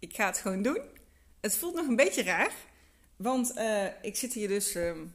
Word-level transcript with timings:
ik 0.00 0.14
ga 0.14 0.26
het 0.26 0.38
gewoon 0.38 0.62
doen. 0.62 0.80
Het 1.40 1.56
voelt 1.56 1.74
nog 1.74 1.86
een 1.86 1.96
beetje 1.96 2.22
raar, 2.22 2.52
want 3.16 3.52
uh, 3.56 3.86
ik 4.02 4.16
zit 4.16 4.32
hier 4.32 4.48
dus 4.48 4.74
um, 4.74 5.14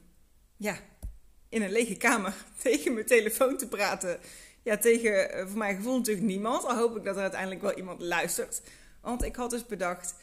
ja, 0.56 0.78
in 1.48 1.62
een 1.62 1.72
lege 1.72 1.96
kamer 1.96 2.34
tegen 2.62 2.94
mijn 2.94 3.06
telefoon 3.06 3.56
te 3.56 3.68
praten. 3.68 4.18
Ja, 4.62 4.76
tegen 4.76 5.36
uh, 5.36 5.46
voor 5.46 5.58
mijn 5.58 5.76
gevoel 5.76 5.96
natuurlijk 5.96 6.26
niemand. 6.26 6.64
Al 6.64 6.76
hoop 6.76 6.96
ik 6.96 7.04
dat 7.04 7.16
er 7.16 7.22
uiteindelijk 7.22 7.60
wel 7.60 7.76
iemand 7.76 8.00
luistert. 8.00 8.62
Want 9.00 9.22
ik 9.22 9.36
had 9.36 9.50
dus 9.50 9.66
bedacht, 9.66 10.14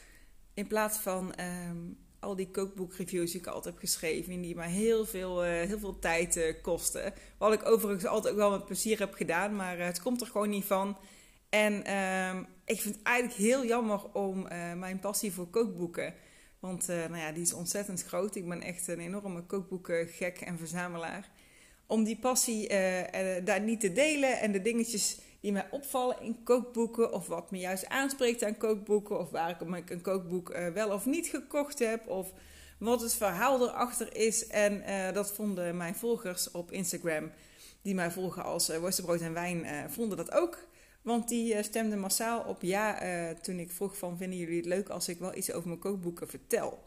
in 0.54 0.66
plaats 0.66 0.98
van 0.98 1.34
um, 1.68 1.98
al 2.20 2.36
die 2.36 2.50
kookboekreviews 2.50 3.30
die 3.30 3.40
ik 3.40 3.46
altijd 3.46 3.74
heb 3.74 3.78
geschreven, 3.78 4.40
die 4.40 4.56
maar 4.56 4.68
heel 4.68 5.06
veel, 5.06 5.44
uh, 5.44 5.50
heel 5.50 5.78
veel 5.78 5.98
tijd 5.98 6.54
kosten. 6.62 7.14
Wat 7.38 7.52
ik 7.52 7.68
overigens 7.68 8.06
altijd 8.06 8.32
ook 8.32 8.40
wel 8.40 8.50
met 8.50 8.64
plezier 8.64 8.98
heb 8.98 9.14
gedaan, 9.14 9.56
maar 9.56 9.78
het 9.78 10.02
komt 10.02 10.20
er 10.20 10.26
gewoon 10.26 10.50
niet 10.50 10.64
van. 10.64 10.96
En 11.54 11.96
um, 11.96 12.46
ik 12.64 12.80
vind 12.80 12.94
het 12.94 13.04
eigenlijk 13.04 13.38
heel 13.38 13.64
jammer 13.64 14.12
om 14.12 14.42
mijn 14.76 14.98
passie 14.98 15.32
voor 15.32 15.48
kookboeken 15.48 16.14
want 16.64 16.88
uh, 16.88 16.96
nou 16.96 17.16
ja, 17.16 17.32
die 17.32 17.42
is 17.42 17.52
ontzettend 17.52 18.04
groot. 18.04 18.34
Ik 18.34 18.48
ben 18.48 18.62
echt 18.62 18.88
een 18.88 19.00
enorme 19.00 19.42
kookboekengek 19.42 20.40
en 20.40 20.58
verzamelaar. 20.58 21.30
Om 21.86 22.04
die 22.04 22.18
passie 22.18 22.70
uh, 22.70 23.00
daar 23.44 23.60
niet 23.60 23.80
te 23.80 23.92
delen 23.92 24.40
en 24.40 24.52
de 24.52 24.62
dingetjes 24.62 25.18
die 25.40 25.52
mij 25.52 25.66
opvallen 25.70 26.20
in 26.20 26.42
kookboeken, 26.42 27.12
of 27.12 27.26
wat 27.26 27.50
me 27.50 27.58
juist 27.58 27.88
aanspreekt 27.88 28.44
aan 28.44 28.56
kookboeken, 28.56 29.18
of 29.18 29.30
waar 29.30 29.50
ik 29.50 29.90
een 29.90 30.00
kookboek 30.02 30.56
wel 30.74 30.90
of 30.90 31.06
niet 31.06 31.26
gekocht 31.26 31.78
heb, 31.78 32.08
of 32.08 32.32
wat 32.78 33.00
het 33.00 33.14
verhaal 33.14 33.68
erachter 33.68 34.16
is. 34.16 34.46
En 34.46 34.82
dat 35.14 35.32
vonden 35.32 35.76
mijn 35.76 35.94
volgers 35.94 36.50
op 36.50 36.72
Instagram, 36.72 37.30
die 37.82 37.94
mij 37.94 38.10
volgen 38.10 38.44
als 38.44 38.76
Worstenbrood 38.76 39.20
en 39.20 39.32
Wijn, 39.32 39.90
vonden 39.90 40.16
dat 40.16 40.32
ook. 40.32 40.58
Want 41.04 41.28
die 41.28 41.54
uh, 41.54 41.62
stemde 41.62 41.96
massaal 41.96 42.42
op 42.42 42.62
ja 42.62 43.04
uh, 43.04 43.30
toen 43.30 43.58
ik 43.58 43.70
vroeg 43.70 43.98
van 43.98 44.16
vinden 44.16 44.38
jullie 44.38 44.56
het 44.56 44.66
leuk 44.66 44.88
als 44.88 45.08
ik 45.08 45.18
wel 45.18 45.36
iets 45.36 45.52
over 45.52 45.68
mijn 45.68 45.80
kookboeken 45.80 46.28
vertel. 46.28 46.82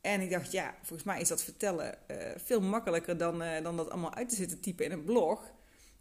En 0.00 0.20
ik 0.20 0.30
dacht 0.30 0.52
ja, 0.52 0.74
volgens 0.82 1.08
mij 1.08 1.20
is 1.20 1.28
dat 1.28 1.42
vertellen 1.42 1.98
uh, 2.10 2.16
veel 2.36 2.60
makkelijker 2.60 3.16
dan, 3.16 3.42
dan 3.62 3.76
dat 3.76 3.90
allemaal 3.90 4.14
uit 4.14 4.28
te 4.28 4.34
zitten 4.34 4.60
typen 4.60 4.84
in 4.84 4.92
een 4.92 5.04
blog. 5.04 5.52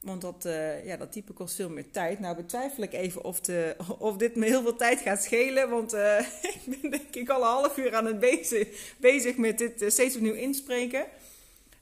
Want 0.02 0.22
dat, 0.22 0.48
ja, 0.84 0.98
dat 0.98 1.12
typen 1.12 1.34
kost 1.34 1.56
veel 1.56 1.70
meer 1.70 1.92
tijd. 1.92 2.20
Nou 2.20 2.36
betwijfel 2.36 2.84
ik 2.84 2.94
even 2.94 3.24
of, 3.24 3.42
de, 3.42 3.76
of 3.98 4.18
dit 4.18 4.36
me 4.36 4.46
heel 4.46 4.62
veel 4.62 4.76
tijd 4.76 5.00
gaat 5.00 5.24
schelen. 5.24 5.70
Want 5.70 5.94
ik 6.56 6.62
ben 6.66 6.92
denk 6.92 7.16
ik 7.16 7.30
al 7.30 7.42
een 7.42 7.48
half 7.48 7.78
uur 7.78 7.96
aan 7.96 8.06
het 8.06 8.20
bezig, 8.20 8.96
bezig 8.98 9.38
met 9.38 9.58
dit 9.58 9.84
steeds 9.88 10.16
opnieuw 10.16 10.34
inspreken. 10.34 11.06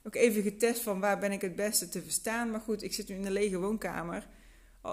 Ook 0.02 0.14
even 0.14 0.42
getest 0.42 0.80
van 0.80 1.00
waar 1.00 1.18
ben 1.18 1.32
ik 1.32 1.40
het 1.40 1.56
beste 1.56 1.88
te 1.88 2.02
verstaan. 2.02 2.50
Maar 2.50 2.60
goed, 2.60 2.82
ik 2.82 2.94
zit 2.94 3.08
nu 3.08 3.14
in 3.14 3.26
een 3.26 3.32
lege 3.32 3.58
woonkamer 3.58 4.26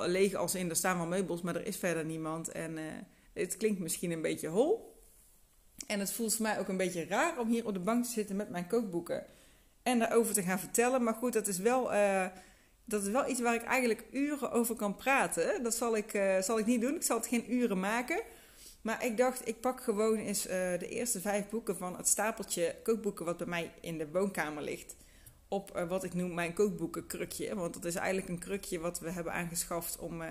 leeg 0.02 0.33
als 0.33 0.55
in, 0.55 0.69
er 0.69 0.75
staan 0.75 0.97
wel 0.97 1.08
meubels, 1.08 1.41
maar 1.41 1.55
er 1.55 1.67
is 1.67 1.77
verder 1.77 2.05
niemand. 2.05 2.52
En 2.52 2.77
uh, 2.77 2.83
het 3.33 3.58
klinkt 3.58 3.80
misschien 3.80 4.11
een 4.11 4.22
beetje 4.22 4.47
hol. 4.47 5.02
En 5.88 5.99
het 5.99 6.13
voelt 6.13 6.36
voor 6.36 6.45
mij 6.45 6.59
ook 6.59 6.67
een 6.67 6.77
beetje 6.77 7.05
raar 7.05 7.39
om 7.39 7.49
hier 7.49 7.66
op 7.66 7.73
de 7.73 7.80
bank 7.80 8.03
te 8.03 8.11
zitten 8.11 8.36
met 8.36 8.49
mijn 8.49 8.67
kookboeken. 8.67 9.25
En 9.83 9.99
daarover 9.99 10.33
te 10.33 10.41
gaan 10.41 10.59
vertellen. 10.59 11.03
Maar 11.03 11.14
goed, 11.14 11.33
dat 11.33 11.47
is 11.47 11.58
wel, 11.58 11.94
uh, 11.94 12.25
dat 12.86 13.03
is 13.03 13.09
wel 13.09 13.30
iets 13.30 13.41
waar 13.41 13.55
ik 13.55 13.64
eigenlijk 13.64 14.03
uren 14.11 14.52
over 14.52 14.75
kan 14.75 14.95
praten. 14.95 15.64
Dat 15.64 15.75
zal 15.75 15.97
ik, 15.97 16.14
uh, 16.14 16.41
zal 16.41 16.59
ik 16.59 16.66
niet 16.66 16.81
doen. 16.81 16.95
Ik 16.95 17.03
zal 17.03 17.17
het 17.17 17.27
geen 17.27 17.53
uren 17.53 17.80
maken. 17.80 18.21
Maar 18.81 19.05
ik 19.05 19.17
dacht, 19.17 19.47
ik 19.47 19.61
pak 19.61 19.83
gewoon 19.83 20.17
eens 20.17 20.41
de 20.41 20.88
eerste 20.89 21.21
vijf 21.21 21.49
boeken 21.49 21.77
van 21.77 21.97
het 21.97 22.08
stapeltje 22.08 22.75
kookboeken 22.83 23.25
wat 23.25 23.38
bij 23.38 23.47
mij 23.47 23.71
in 23.81 23.97
de 23.97 24.11
woonkamer 24.11 24.64
ligt 24.64 24.95
op 25.53 25.77
uh, 25.77 25.87
wat 25.87 26.03
ik 26.03 26.13
noem 26.13 26.33
mijn 26.33 26.53
kookboekenkrukje. 26.53 27.55
Want 27.55 27.73
dat 27.73 27.85
is 27.85 27.95
eigenlijk 27.95 28.29
een 28.29 28.39
krukje 28.39 28.79
wat 28.79 28.99
we 28.99 29.11
hebben 29.11 29.33
aangeschaft 29.33 29.97
om 29.97 30.21
uh, 30.21 30.29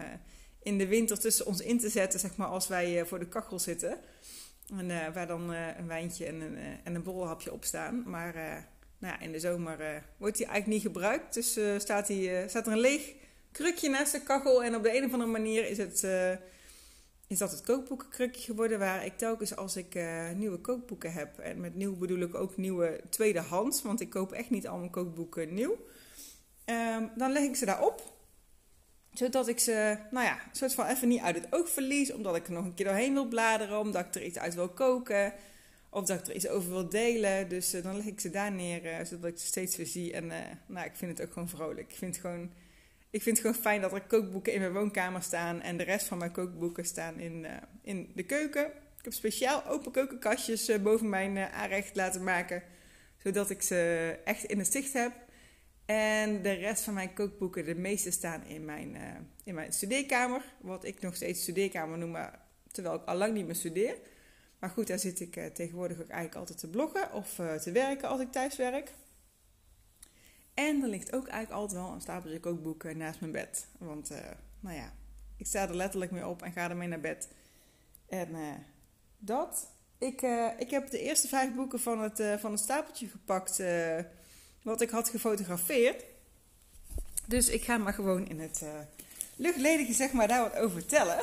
in 0.63 0.79
de 0.79 0.87
winter 0.87 1.19
tussen 1.19 1.47
ons 1.47 1.61
in 1.61 1.79
te 1.79 1.89
zetten, 1.89 2.21
zeg 2.21 2.37
maar, 2.37 2.47
als 2.47 2.69
wij 2.69 3.01
uh, 3.01 3.05
voor 3.05 3.19
de 3.19 3.29
kachel 3.29 3.59
zitten. 3.59 3.99
En 4.77 5.13
waar 5.13 5.27
dan 5.27 5.51
een 5.51 5.87
wijntje 5.87 6.27
en 6.27 6.41
een, 6.41 6.57
en 6.85 6.95
een 6.95 7.03
borrelhapje 7.03 7.53
op 7.53 7.65
staan. 7.65 8.03
Maar 8.07 8.35
nou 8.99 9.15
ja, 9.15 9.21
in 9.21 9.33
de 9.33 9.41
zomer 9.41 10.05
wordt 10.17 10.37
die 10.37 10.47
eigenlijk 10.47 10.77
niet 10.77 10.93
gebruikt. 10.93 11.35
Dus 11.35 11.59
staat, 11.77 12.07
die, 12.07 12.49
staat 12.49 12.67
er 12.67 12.73
een 12.73 12.79
leeg 12.79 13.15
krukje 13.53 13.89
naast 13.89 14.13
de 14.13 14.21
kachel. 14.21 14.65
En 14.65 14.77
op 14.77 14.83
de 14.83 14.97
een 14.97 15.05
of 15.05 15.13
andere 15.13 15.31
manier 15.31 15.69
is 15.69 15.79
het 15.79 16.07
is 17.33 17.39
dat 17.39 17.51
het 17.51 17.61
kookboekenkrukje 17.61 18.43
geworden 18.43 18.79
waar 18.79 19.05
ik 19.05 19.19
telkens 19.19 19.57
als 19.57 19.77
ik 19.77 19.95
uh, 19.95 20.31
nieuwe 20.31 20.59
kookboeken 20.59 21.13
heb, 21.13 21.39
en 21.39 21.61
met 21.61 21.75
nieuw 21.75 21.97
bedoel 21.97 22.21
ik 22.21 22.35
ook 22.35 22.57
nieuwe 22.57 23.01
tweedehands, 23.11 23.83
want 23.83 24.01
ik 24.01 24.11
koop 24.11 24.33
echt 24.33 24.51
niet 24.51 24.69
al 24.69 24.79
mijn 24.79 24.91
kookboeken 24.91 25.55
nieuw, 25.55 25.77
um, 26.67 27.11
dan 27.17 27.33
leg 27.33 27.43
ik 27.43 27.57
ze 27.57 27.65
daarop. 27.65 28.11
Zodat 29.13 29.49
ik 29.49 29.59
ze, 29.59 29.97
nou 30.11 30.27
ja, 30.27 30.39
soort 30.53 30.75
van 30.75 30.87
even 30.87 31.09
niet 31.09 31.21
uit 31.21 31.35
het 31.35 31.47
oog 31.51 31.69
verlies, 31.69 32.13
omdat 32.13 32.37
ik 32.37 32.47
er 32.47 32.53
nog 32.53 32.65
een 32.65 32.75
keer 32.75 32.87
doorheen 32.87 33.13
wil 33.13 33.29
bladeren, 33.29 33.79
omdat 33.79 34.07
ik 34.07 34.15
er 34.15 34.25
iets 34.25 34.39
uit 34.39 34.55
wil 34.55 34.69
koken, 34.69 35.33
of 35.91 36.07
dat 36.07 36.19
ik 36.19 36.27
er 36.27 36.35
iets 36.35 36.49
over 36.49 36.71
wil 36.71 36.89
delen. 36.89 37.49
Dus 37.49 37.75
uh, 37.75 37.83
dan 37.83 37.97
leg 37.97 38.07
ik 38.07 38.21
ze 38.21 38.31
daar 38.31 38.53
neer, 38.53 38.85
uh, 38.85 39.05
zodat 39.05 39.31
ik 39.31 39.39
ze 39.39 39.47
steeds 39.47 39.77
weer 39.77 39.87
zie. 39.87 40.13
En 40.13 40.27
nou, 40.67 40.87
ik 40.87 40.97
vind 40.97 41.19
het 41.19 41.27
ook 41.27 41.33
gewoon 41.33 41.49
vrolijk. 41.49 41.91
Ik 41.91 41.97
vind 41.97 42.15
het 42.15 42.25
gewoon 42.25 42.51
ik 43.13 43.23
vind 43.23 43.37
het 43.37 43.47
gewoon 43.47 43.63
fijn 43.63 43.81
dat 43.81 43.93
er 43.93 44.03
kookboeken 44.03 44.53
in 44.53 44.61
mijn 44.61 44.73
woonkamer 44.73 45.23
staan 45.23 45.61
en 45.61 45.77
de 45.77 45.83
rest 45.83 46.07
van 46.07 46.19
mijn 46.19 46.33
kookboeken 46.33 46.85
staan 46.85 47.19
in, 47.19 47.45
uh, 47.45 47.51
in 47.83 48.13
de 48.15 48.23
keuken. 48.23 48.67
Ik 48.67 49.05
heb 49.05 49.13
speciaal 49.13 49.67
open 49.67 49.93
keukenkastjes 49.93 50.69
uh, 50.69 50.79
boven 50.79 51.09
mijn 51.09 51.37
uh, 51.37 51.53
aanrecht 51.53 51.97
laten 51.97 52.25
maken, 52.25 52.63
zodat 53.17 53.51
ik 53.51 53.63
ze 53.63 54.19
echt 54.25 54.45
in 54.45 54.59
het 54.59 54.73
zicht 54.73 54.93
heb. 54.93 55.13
En 55.87 56.43
de 56.43 56.53
rest 56.53 56.85
van 56.85 56.95
mijn 56.95 57.15
kookboeken, 57.15 57.65
de 57.65 57.75
meeste 57.75 58.11
staan 58.11 58.45
in 58.45 58.65
mijn, 58.65 58.97
in 59.45 59.55
mijn 59.55 59.73
studeerkamer, 59.73 60.43
wat 60.61 60.85
ik 60.85 61.01
nog 61.01 61.15
steeds 61.15 61.43
studeerkamer 61.43 61.99
noem, 61.99 62.17
terwijl 62.71 62.95
ik 62.95 63.05
al 63.05 63.17
lang 63.17 63.35
niet 63.35 63.47
meer 63.47 63.55
studeer. 63.55 63.97
Maar 64.59 64.71
goed, 64.71 64.87
daar 64.87 64.99
zit 64.99 65.21
ik 65.21 65.55
tegenwoordig 65.55 66.01
ook 66.01 66.09
eigenlijk 66.09 66.39
altijd 66.39 66.59
te 66.59 66.69
bloggen 66.69 67.13
of 67.13 67.35
te 67.35 67.73
werken 67.73 68.09
als 68.09 68.21
ik 68.21 68.33
thuis 68.33 68.57
werk. 68.57 68.93
En 70.55 70.83
er 70.83 70.89
ligt 70.89 71.13
ook 71.13 71.27
eigenlijk 71.29 71.61
altijd 71.61 71.81
wel 71.81 71.93
een 71.93 72.01
stapeltje 72.01 72.41
kookboeken 72.41 72.97
naast 72.97 73.21
mijn 73.21 73.33
bed. 73.33 73.67
Want, 73.79 74.13
uh, 74.13 74.19
nou 74.61 74.77
ja, 74.77 74.93
ik 75.37 75.47
sta 75.47 75.69
er 75.69 75.77
letterlijk 75.77 76.11
mee 76.11 76.27
op 76.27 76.43
en 76.43 76.53
ga 76.53 76.71
ermee 76.71 76.89
naar 76.89 77.01
bed. 77.01 77.29
En 78.09 78.29
uh, 78.31 78.53
dat. 79.19 79.71
Ik, 79.99 80.23
uh, 80.23 80.49
ik 80.59 80.71
heb 80.71 80.91
de 80.91 81.01
eerste 81.01 81.29
vijf 81.29 81.55
boeken 81.55 81.81
van 81.81 82.01
het, 82.01 82.23
van 82.41 82.51
het 82.51 82.61
stapeltje 82.61 83.09
gepakt. 83.09 83.63
wat 84.63 84.81
ik 84.81 84.91
had 84.91 85.09
gefotografeerd. 85.09 86.05
Dus 87.27 87.49
ik 87.49 87.63
ga 87.63 87.77
maar 87.77 87.93
gewoon 87.93 88.29
in 88.29 88.41
het 88.41 88.63
luchtledige, 89.37 89.93
zeg 89.93 90.13
maar, 90.13 90.29
daar 90.29 90.43
wat 90.43 90.57
over 90.57 90.81
vertellen. 90.81 91.19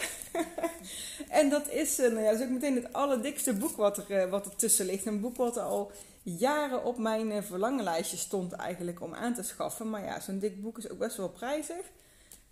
en 1.40 1.50
dat 1.50 1.70
is, 1.70 1.98
nou 1.98 2.20
ja, 2.20 2.32
dat 2.32 2.42
ook 2.42 2.50
meteen 2.50 2.76
het 2.76 2.94
allerdikste 2.94 3.54
boek 3.54 3.76
wat 3.78 4.10
er, 4.10 4.30
wat 4.30 4.46
er 4.46 4.56
tussen 4.56 4.86
ligt. 4.86 5.06
Een 5.06 5.22
boek 5.22 5.36
wat 5.36 5.58
er 5.58 5.64
al 5.64 5.92
jaren 6.24 6.84
op 6.84 6.98
mijn 6.98 7.32
eh, 7.32 7.44
verlangenlijstje 7.44 8.18
stond 8.18 8.52
eigenlijk 8.52 9.02
om 9.02 9.14
aan 9.14 9.34
te 9.34 9.44
schaffen. 9.44 9.90
Maar 9.90 10.04
ja, 10.04 10.20
zo'n 10.20 10.40
dik 10.40 10.62
boek 10.62 10.78
is 10.78 10.90
ook 10.90 10.98
best 10.98 11.18
wel 11.18 11.30
prijzig. 11.30 11.86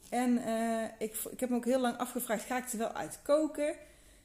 En 0.10 0.38
uh, 0.38 0.84
ik, 0.98 1.16
ik 1.32 1.40
heb 1.40 1.50
me 1.50 1.56
ook 1.56 1.66
heel 1.66 1.80
lang 1.80 1.98
afgevraagd, 1.98 2.46
ga 2.46 2.58
ik 2.58 2.72
er 2.72 2.78
wel 2.78 2.92
uit 2.92 3.20
koken? 3.24 3.76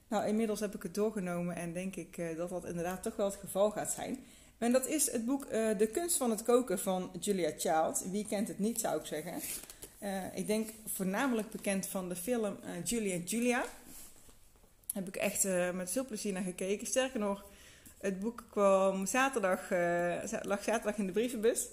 Nou, 0.08 0.26
inmiddels 0.26 0.60
heb 0.60 0.74
ik 0.74 0.82
het 0.82 0.94
doorgenomen 0.94 1.56
en 1.56 1.72
denk 1.72 1.96
ik 1.96 2.16
uh, 2.16 2.36
dat 2.36 2.48
dat 2.48 2.64
inderdaad 2.64 3.02
toch 3.02 3.16
wel 3.16 3.26
het 3.26 3.38
geval 3.40 3.70
gaat 3.70 3.90
zijn. 3.90 4.18
En 4.58 4.72
dat 4.72 4.86
is 4.86 5.10
het 5.10 5.24
boek 5.24 5.50
De 5.50 5.88
kunst 5.92 6.16
van 6.16 6.30
het 6.30 6.42
koken 6.42 6.78
van 6.78 7.10
Julia 7.20 7.52
Child. 7.58 8.04
Wie 8.10 8.26
kent 8.26 8.48
het 8.48 8.58
niet, 8.58 8.80
zou 8.80 9.00
ik 9.00 9.06
zeggen. 9.06 9.32
ik 10.34 10.46
denk 10.46 10.70
voornamelijk 10.86 11.50
bekend 11.50 11.86
van 11.86 12.08
de 12.08 12.16
film 12.16 12.56
Julia 12.84 13.16
Julia. 13.16 13.64
Heb 14.92 15.08
ik 15.08 15.16
echt 15.16 15.44
met 15.74 15.90
veel 15.90 16.04
plezier 16.04 16.32
naar 16.32 16.42
gekeken. 16.42 16.86
Sterker 16.86 17.20
nog, 17.20 17.44
het 18.02 18.20
boek 18.20 18.44
kwam 18.50 19.06
zaterdag, 19.06 19.70
uh, 19.70 20.22
lag 20.42 20.62
zaterdag 20.62 20.96
in 20.96 21.06
de 21.06 21.12
brievenbus. 21.12 21.68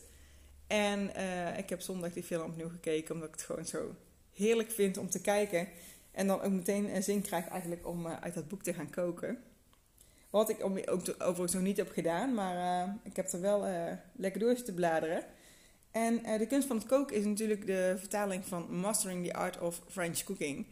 En 0.68 1.12
uh, 1.18 1.58
ik 1.58 1.70
heb 1.70 1.82
zondag 1.82 2.14
die 2.14 2.24
film 2.24 2.50
opnieuw 2.50 2.70
gekeken, 2.70 3.14
omdat 3.14 3.28
ik 3.28 3.36
het 3.36 3.44
gewoon 3.44 3.66
zo 3.66 3.96
heerlijk 4.34 4.72
vind 4.72 4.98
om 4.98 5.10
te 5.10 5.22
kijken. 5.22 5.68
En 6.12 6.28
dan 6.28 6.42
ook 6.42 6.52
meteen 6.52 6.96
een 6.96 7.04
zin 7.04 7.22
krijg 7.22 7.48
eigenlijk 7.48 7.88
om 7.88 8.08
uit 8.08 8.34
dat 8.34 8.48
boek 8.48 8.64
te 8.64 8.74
gaan 8.74 8.90
koken. 8.90 9.38
Wat 10.30 10.50
ik 10.50 10.64
ook 10.64 10.80
overigens 11.18 11.54
nog 11.54 11.64
niet 11.64 11.78
heb 11.78 11.92
gedaan, 11.92 12.34
maar 12.34 12.86
ik 13.04 13.16
heb 13.16 13.32
er 13.32 13.42
wel 13.42 13.68
lekker 14.16 14.40
door 14.40 14.56
te 14.56 14.74
bladeren. 14.74 15.24
En 15.92 16.38
de 16.38 16.46
kunst 16.48 16.68
van 16.68 16.78
het 16.78 16.86
koken 16.86 17.16
is 17.16 17.26
natuurlijk 17.26 17.66
de 17.66 17.96
vertaling 17.98 18.46
van 18.46 18.80
Mastering 18.80 19.26
the 19.26 19.34
Art 19.34 19.60
of 19.60 19.82
French 19.88 20.24
Cooking. 20.24 20.68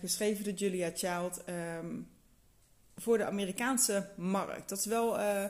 geschreven 0.00 0.44
door 0.44 0.52
Julia 0.52 0.90
Child. 0.94 1.42
Um, 1.48 2.08
voor 3.00 3.18
de 3.18 3.24
Amerikaanse 3.24 4.08
markt. 4.14 4.68
Dat 4.68 4.78
is 4.78 4.84
wel, 4.84 5.18
uh, 5.18 5.42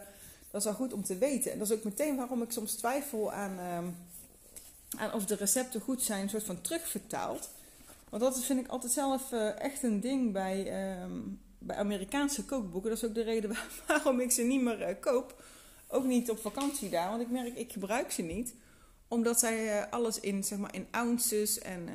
dat 0.50 0.60
is 0.60 0.64
wel 0.64 0.74
goed 0.74 0.92
om 0.92 1.04
te 1.04 1.18
weten. 1.18 1.52
En 1.52 1.58
dat 1.58 1.70
is 1.70 1.76
ook 1.76 1.84
meteen 1.84 2.16
waarom 2.16 2.42
ik 2.42 2.52
soms 2.52 2.74
twijfel 2.74 3.32
aan, 3.32 3.52
uh, 3.58 4.98
aan 5.00 5.12
of 5.12 5.26
de 5.26 5.34
recepten 5.34 5.80
goed 5.80 6.02
zijn, 6.02 6.22
een 6.22 6.28
soort 6.28 6.44
van 6.44 6.60
terugvertaald. 6.60 7.50
Want 8.08 8.22
dat 8.22 8.44
vind 8.44 8.60
ik 8.60 8.68
altijd 8.68 8.92
zelf 8.92 9.32
uh, 9.32 9.60
echt 9.60 9.82
een 9.82 10.00
ding 10.00 10.32
bij, 10.32 10.92
um, 11.02 11.40
bij 11.58 11.76
Amerikaanse 11.76 12.44
kookboeken. 12.44 12.90
Dat 12.90 13.02
is 13.02 13.08
ook 13.08 13.14
de 13.14 13.22
reden 13.22 13.56
waarom 13.86 14.20
ik 14.20 14.30
ze 14.30 14.42
niet 14.42 14.62
meer 14.62 14.96
koop. 14.96 15.42
Ook 15.88 16.04
niet 16.04 16.30
op 16.30 16.38
vakantie 16.38 16.90
daar, 16.90 17.08
want 17.08 17.22
ik 17.22 17.30
merk, 17.30 17.56
ik 17.56 17.72
gebruik 17.72 18.10
ze 18.10 18.22
niet. 18.22 18.54
Omdat 19.08 19.38
zij 19.38 19.90
alles 19.90 20.20
in, 20.20 20.44
zeg 20.44 20.58
maar, 20.58 20.74
in 20.74 20.86
ounces 20.90 21.58
en 21.58 21.88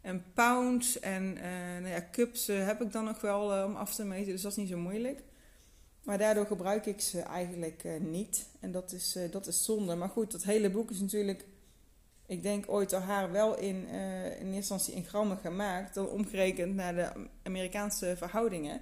En 0.00 0.24
pounds 0.34 1.00
en 1.00 1.32
nou 1.80 1.88
ja, 1.88 2.08
cups 2.12 2.46
heb 2.46 2.82
ik 2.82 2.92
dan 2.92 3.04
nog 3.04 3.20
wel 3.20 3.64
om 3.66 3.76
af 3.76 3.94
te 3.94 4.04
meten, 4.04 4.32
dus 4.32 4.42
dat 4.42 4.50
is 4.50 4.56
niet 4.56 4.68
zo 4.68 4.76
moeilijk. 4.76 5.22
Maar 6.02 6.18
daardoor 6.18 6.46
gebruik 6.46 6.86
ik 6.86 7.00
ze 7.00 7.20
eigenlijk 7.20 7.84
niet. 8.00 8.46
En 8.60 8.72
dat 8.72 8.92
is, 8.92 9.16
dat 9.30 9.46
is 9.46 9.64
zonde. 9.64 9.94
Maar 9.94 10.08
goed, 10.08 10.32
dat 10.32 10.42
hele 10.42 10.70
boek 10.70 10.90
is 10.90 11.00
natuurlijk 11.00 11.44
ik 12.30 12.42
denk 12.42 12.64
ooit 12.68 12.90
door 12.90 13.00
haar 13.00 13.32
wel 13.32 13.58
in, 13.58 13.86
uh, 13.90 14.24
in 14.24 14.30
eerste 14.30 14.54
instantie 14.54 14.94
in 14.94 15.04
grammen 15.04 15.38
gemaakt, 15.38 15.94
dan 15.94 16.08
omgerekend 16.08 16.74
naar 16.74 16.94
de 16.94 17.12
Amerikaanse 17.42 18.14
verhoudingen. 18.16 18.80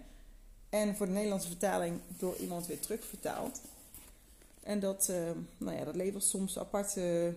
En 0.68 0.96
voor 0.96 1.06
de 1.06 1.12
Nederlandse 1.12 1.48
vertaling 1.48 2.00
door 2.18 2.36
iemand 2.36 2.66
weer 2.66 2.80
terugvertaald. 2.80 3.60
En 4.62 4.80
dat, 4.80 5.08
uh, 5.10 5.16
nou 5.58 5.76
ja, 5.76 5.84
dat 5.84 5.96
levert 5.96 6.24
soms 6.24 6.58
aparte 6.58 7.34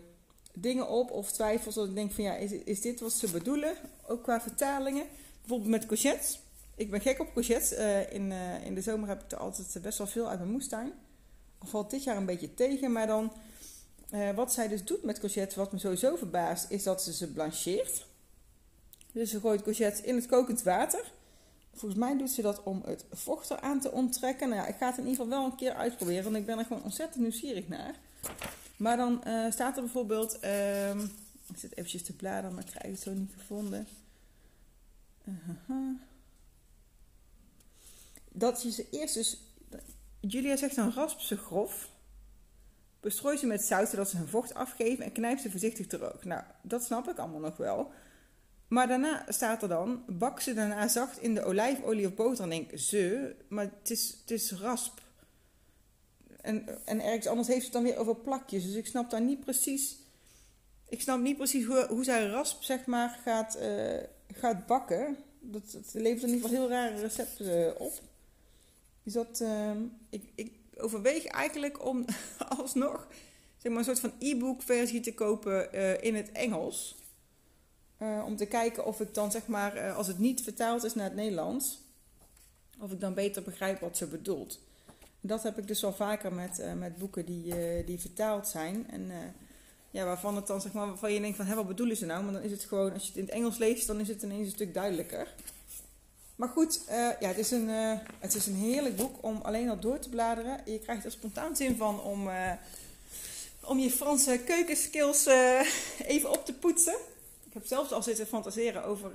dingen 0.53 0.89
op 0.89 1.12
of 1.12 1.31
twijfels. 1.31 1.75
Dat 1.75 1.88
ik 1.88 1.95
denk 1.95 2.12
van 2.12 2.24
ja, 2.24 2.36
is, 2.36 2.51
is 2.51 2.81
dit 2.81 3.00
wat 3.00 3.13
ze 3.13 3.31
bedoelen? 3.31 3.75
Ook 4.07 4.24
qua 4.24 4.42
vertalingen. 4.42 5.06
Bijvoorbeeld 5.39 5.69
met 5.69 5.86
courgettes. 5.86 6.39
Ik 6.75 6.92
ben 6.92 7.01
gek 7.01 7.19
op 7.19 7.33
courgettes. 7.33 7.74
Uh, 7.74 8.13
in, 8.13 8.31
in 8.65 8.75
de 8.75 8.81
zomer 8.81 9.07
heb 9.07 9.24
ik 9.24 9.31
er 9.31 9.38
altijd 9.38 9.81
best 9.81 9.98
wel 9.98 10.07
veel 10.07 10.30
uit 10.30 10.39
mijn 10.39 10.51
moestuin. 10.51 10.94
Of 11.59 11.69
valt 11.69 11.92
dit 11.92 12.03
jaar 12.03 12.18
een 12.18 12.25
beetje 12.25 12.53
tegen, 12.53 12.92
maar 12.92 13.07
dan 13.07 13.31
uh, 14.13 14.30
wat 14.31 14.53
zij 14.53 14.68
dus 14.68 14.83
doet 14.83 15.03
met 15.03 15.19
courgettes, 15.19 15.56
wat 15.56 15.71
me 15.71 15.77
sowieso 15.77 16.15
verbaast, 16.15 16.65
is 16.69 16.83
dat 16.83 17.03
ze 17.03 17.13
ze 17.13 17.31
blancheert. 17.31 18.06
Dus 19.12 19.30
ze 19.30 19.39
gooit 19.39 19.62
courgettes 19.62 20.01
in 20.01 20.15
het 20.15 20.25
kokend 20.25 20.63
water. 20.63 21.12
Volgens 21.74 22.00
mij 22.00 22.18
doet 22.18 22.30
ze 22.30 22.42
dat 22.42 22.63
om 22.63 22.81
het 22.86 23.06
vocht 23.12 23.50
eraan 23.50 23.80
te 23.80 23.92
onttrekken. 23.92 24.50
Nou 24.50 24.62
ja, 24.62 24.68
ik 24.68 24.75
ga 24.75 24.86
het 24.88 24.98
in 24.98 25.07
ieder 25.07 25.24
geval 25.24 25.39
wel 25.39 25.45
een 25.45 25.56
keer 25.56 25.74
uitproberen, 25.74 26.24
want 26.24 26.36
ik 26.36 26.45
ben 26.45 26.57
er 26.57 26.65
gewoon 26.65 26.83
ontzettend 26.83 27.21
nieuwsgierig 27.21 27.68
naar. 27.68 27.95
Maar 28.81 28.97
dan 28.97 29.23
uh, 29.27 29.51
staat 29.51 29.75
er 29.75 29.81
bijvoorbeeld, 29.81 30.43
uh, 30.43 30.95
ik 31.47 31.57
zit 31.57 31.77
eventjes 31.77 32.03
te 32.03 32.15
bladeren, 32.15 32.53
maar 32.53 32.63
ik 32.63 32.69
krijg 32.69 32.93
het 32.93 33.01
zo 33.01 33.13
niet 33.13 33.33
gevonden. 33.37 33.87
Dat 38.31 38.61
je 38.61 38.71
ze 38.71 38.87
eerst 38.91 39.13
dus, 39.13 39.41
Julia 40.19 40.55
zegt 40.55 40.75
dan 40.75 40.91
rasp 40.91 41.19
ze 41.19 41.37
grof. 41.37 41.91
Bestrooi 42.99 43.37
ze 43.37 43.45
met 43.45 43.61
zout 43.61 43.89
zodat 43.89 44.09
ze 44.09 44.17
hun 44.17 44.27
vocht 44.27 44.53
afgeven 44.53 45.05
en 45.05 45.11
knijp 45.11 45.39
ze 45.39 45.51
voorzichtig 45.51 45.87
droog. 45.87 46.23
Nou, 46.23 46.43
dat 46.61 46.83
snap 46.83 47.09
ik 47.09 47.17
allemaal 47.17 47.39
nog 47.39 47.57
wel. 47.57 47.91
Maar 48.67 48.87
daarna 48.87 49.25
staat 49.27 49.61
er 49.61 49.69
dan, 49.69 50.03
bak 50.07 50.39
ze 50.39 50.53
daarna 50.53 50.87
zacht 50.87 51.17
in 51.17 51.33
de 51.33 51.43
olijfolie 51.43 52.07
of 52.07 52.13
boter. 52.13 52.43
En 52.43 52.49
denk 52.49 52.79
ze, 52.79 53.35
maar 53.47 53.71
het 53.79 53.91
is, 53.91 54.17
het 54.21 54.31
is 54.31 54.51
rasp. 54.51 55.00
En, 56.41 56.85
en 56.85 57.01
ergens 57.01 57.27
anders 57.27 57.47
heeft 57.47 57.63
het 57.63 57.73
dan 57.73 57.83
weer 57.83 57.97
over 57.97 58.15
plakjes. 58.15 58.65
Dus 58.65 58.75
ik 58.75 58.88
snap 58.88 59.09
daar 59.09 59.21
niet 59.21 59.39
precies... 59.39 59.99
Ik 60.88 61.01
snap 61.01 61.19
niet 61.19 61.38
precies 61.38 61.65
hoe, 61.65 61.85
hoe 61.89 62.03
zij 62.03 62.27
rasp, 62.27 62.63
zeg 62.63 62.85
maar, 62.85 63.19
gaat, 63.23 63.57
uh, 63.61 64.03
gaat 64.33 64.65
bakken. 64.65 65.17
Dat, 65.39 65.63
levert 65.93 66.23
in 66.23 66.33
ieder 66.33 66.49
geval 66.49 66.49
heel 66.49 66.69
rare 66.69 67.01
recepten 67.01 67.59
uh, 67.59 67.71
op. 67.77 67.93
Is 69.03 69.13
dat... 69.13 69.39
Uh, 69.41 69.71
ik, 70.09 70.23
ik, 70.35 70.59
overweeg 70.77 71.25
eigenlijk 71.25 71.85
om 71.85 72.05
alsnog 72.57 73.07
zeg 73.57 73.71
maar, 73.71 73.79
een 73.79 73.85
soort 73.85 73.99
van 73.99 74.13
e-book 74.19 74.61
versie 74.61 74.99
te 74.99 75.13
kopen 75.13 75.69
uh, 75.75 76.03
in 76.03 76.15
het 76.15 76.31
Engels. 76.31 76.95
Om 78.25 78.35
te 78.35 78.45
kijken 78.45 78.85
of 78.85 78.99
ik 78.99 79.13
dan, 79.13 79.31
zeg 79.31 79.47
maar, 79.47 79.91
als 79.91 80.07
het 80.07 80.19
niet 80.19 80.43
vertaald 80.43 80.83
is 80.83 80.93
naar 80.93 81.05
het 81.05 81.15
Nederlands, 81.15 81.79
of 82.79 82.91
ik 82.91 82.99
dan 82.99 83.13
beter 83.13 83.41
begrijp 83.41 83.79
wat 83.79 83.97
ze 83.97 84.07
bedoelt. 84.07 84.59
Dat 85.21 85.44
heb 85.44 85.57
ik 85.57 85.68
dus 85.68 85.83
al 85.83 85.94
vaker 85.94 86.33
met, 86.33 86.63
met 86.77 86.97
boeken 86.97 87.25
die, 87.25 87.53
die 87.85 88.00
vertaald 88.00 88.47
zijn. 88.47 88.89
En 88.89 89.12
ja, 89.91 90.06
waarvan 90.06 90.35
het 90.35 90.47
dan, 90.47 90.62
zeg 90.62 90.71
maar, 90.71 90.88
waarvan 90.88 91.13
je 91.13 91.19
denkt 91.19 91.38
van, 91.38 91.45
hé, 91.45 91.56
wat 91.56 91.68
bedoelen 91.68 91.97
ze 91.97 92.06
nou? 92.06 92.23
Maar 92.23 92.33
dan 92.33 92.41
is 92.41 92.51
het 92.51 92.63
gewoon, 92.63 92.94
als 92.94 93.01
je 93.01 93.07
het 93.07 93.18
in 93.18 93.23
het 93.23 93.33
Engels 93.33 93.57
leest, 93.57 93.88
dan 93.88 94.00
is 94.00 94.07
het 94.07 94.23
ineens 94.23 94.45
een 94.45 94.53
stuk 94.53 94.73
duidelijker. 94.73 95.33
Maar 96.35 96.50
goed, 96.50 96.81
ja, 97.19 97.27
het, 97.27 97.38
is 97.38 97.51
een, 97.51 97.68
het 98.19 98.35
is 98.35 98.47
een 98.47 98.56
heerlijk 98.56 98.95
boek 98.95 99.15
om 99.21 99.39
alleen 99.41 99.69
al 99.69 99.79
door 99.79 100.00
te 100.00 100.09
bladeren. 100.09 100.62
Je 100.65 100.79
krijgt 100.79 101.06
er 101.06 101.12
spontaan 101.12 101.56
zin 101.56 101.75
van 101.75 102.01
om, 102.01 102.29
om 103.63 103.79
je 103.79 103.91
Franse 103.91 104.39
keukenskills 104.45 105.25
even 106.06 106.31
op 106.31 106.45
te 106.45 106.53
poetsen. 106.53 106.95
Ik 107.45 107.53
heb 107.53 107.65
zelfs 107.65 107.91
al 107.91 108.03
zitten 108.03 108.27
fantaseren 108.27 108.83
over, 108.83 109.12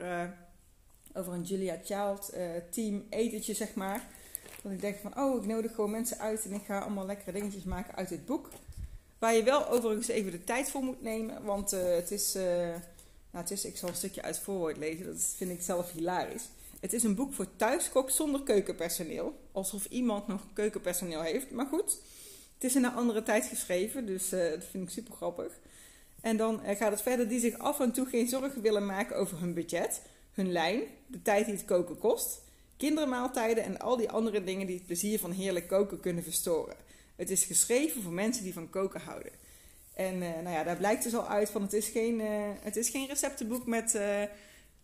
over 1.14 1.32
een 1.32 1.42
Julia 1.42 1.78
Child 1.84 2.32
team 2.70 3.06
etentje, 3.10 3.54
zeg 3.54 3.74
maar. 3.74 4.08
Dat 4.66 4.74
ik 4.74 4.80
denk 4.80 4.98
van, 4.98 5.18
oh, 5.18 5.42
ik 5.42 5.48
nodig 5.48 5.74
gewoon 5.74 5.90
mensen 5.90 6.18
uit 6.18 6.44
en 6.44 6.52
ik 6.52 6.64
ga 6.64 6.78
allemaal 6.78 7.06
lekkere 7.06 7.32
dingetjes 7.32 7.64
maken 7.64 7.94
uit 7.94 8.08
dit 8.08 8.26
boek. 8.26 8.48
Waar 9.18 9.34
je 9.34 9.42
wel 9.42 9.68
overigens 9.68 10.08
even 10.08 10.30
de 10.30 10.44
tijd 10.44 10.70
voor 10.70 10.82
moet 10.82 11.02
nemen, 11.02 11.44
want 11.44 11.70
het 11.70 12.10
is... 12.10 12.34
nou, 12.34 12.80
het 13.30 13.50
is, 13.50 13.64
ik 13.64 13.76
zal 13.76 13.88
een 13.88 13.94
stukje 13.94 14.22
uit 14.22 14.38
voorwoord 14.38 14.76
lezen, 14.76 15.06
dat 15.06 15.34
vind 15.36 15.50
ik 15.50 15.62
zelf 15.62 15.92
hilarisch. 15.92 16.48
Het 16.80 16.92
is 16.92 17.02
een 17.02 17.14
boek 17.14 17.34
voor 17.34 17.56
thuiskok 17.56 18.10
zonder 18.10 18.42
keukenpersoneel. 18.42 19.38
Alsof 19.52 19.84
iemand 19.84 20.26
nog 20.26 20.42
keukenpersoneel 20.52 21.22
heeft. 21.22 21.50
Maar 21.50 21.66
goed, 21.66 21.98
het 22.54 22.64
is 22.64 22.76
in 22.76 22.84
een 22.84 22.94
andere 22.94 23.22
tijd 23.22 23.46
geschreven, 23.46 24.06
dus 24.06 24.32
uh, 24.32 24.50
dat 24.50 24.64
vind 24.64 24.84
ik 24.84 24.90
super 24.90 25.14
grappig. 25.14 25.52
En 26.20 26.36
dan 26.36 26.60
gaat 26.64 26.90
het 26.90 27.02
verder 27.02 27.28
die 27.28 27.40
zich 27.40 27.58
af 27.58 27.80
en 27.80 27.92
toe 27.92 28.06
geen 28.06 28.28
zorgen 28.28 28.62
willen 28.62 28.86
maken 28.86 29.16
over 29.16 29.38
hun 29.38 29.54
budget, 29.54 30.02
hun 30.32 30.52
lijn, 30.52 30.82
de 31.06 31.22
tijd 31.22 31.44
die 31.44 31.54
het 31.54 31.64
koken 31.64 31.98
kost, 31.98 32.44
kindermaaltijden 32.76 33.64
en 33.64 33.78
al 33.78 33.96
die 33.96 34.10
andere 34.10 34.44
dingen 34.44 34.66
die 34.66 34.76
het 34.76 34.86
plezier 34.86 35.18
van 35.18 35.30
heerlijk 35.30 35.68
koken 35.68 36.00
kunnen 36.00 36.22
verstoren. 36.22 36.76
Het 37.16 37.30
is 37.30 37.44
geschreven 37.44 38.02
voor 38.02 38.12
mensen 38.12 38.44
die 38.44 38.52
van 38.52 38.70
koken 38.70 39.00
houden. 39.00 39.32
En 39.94 40.14
uh, 40.14 40.20
nou 40.20 40.48
ja, 40.48 40.64
daar 40.64 40.76
blijkt 40.76 41.02
dus 41.02 41.14
al 41.14 41.26
uit 41.26 41.50
van 41.50 41.62
het 41.62 41.72
is 41.72 41.88
geen, 41.88 42.20
het 42.60 42.76
is 42.76 42.88
geen 42.88 43.06
receptenboek 43.06 43.66
met 43.66 43.98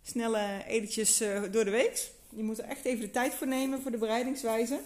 snelle 0.02 0.64
etentjes 0.66 1.18
door 1.50 1.64
de 1.64 1.70
week. 1.70 2.10
Je 2.28 2.42
moet 2.42 2.58
er 2.58 2.64
echt 2.64 2.84
even 2.84 3.00
de 3.00 3.10
tijd 3.10 3.34
voor 3.34 3.46
nemen 3.46 3.82
voor 3.82 3.90
de 3.90 3.98
bereidingswijze. 3.98 4.80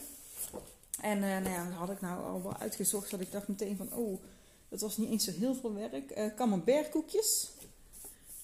En 1.00 1.18
nou 1.18 1.48
ja, 1.48 1.64
dat 1.64 1.72
had 1.72 1.90
ik 1.90 2.00
nou 2.00 2.24
al 2.24 2.42
wel 2.42 2.56
uitgezocht. 2.56 3.10
Dat 3.10 3.20
ik 3.20 3.32
dacht 3.32 3.48
meteen 3.48 3.76
van, 3.76 3.92
oh, 3.92 4.20
dat 4.68 4.80
was 4.80 4.96
niet 4.96 5.10
eens 5.10 5.24
zo 5.24 5.32
heel 5.38 5.54
veel 5.54 5.74
werk. 5.74 6.34
Camembertkoekjes. 6.36 7.50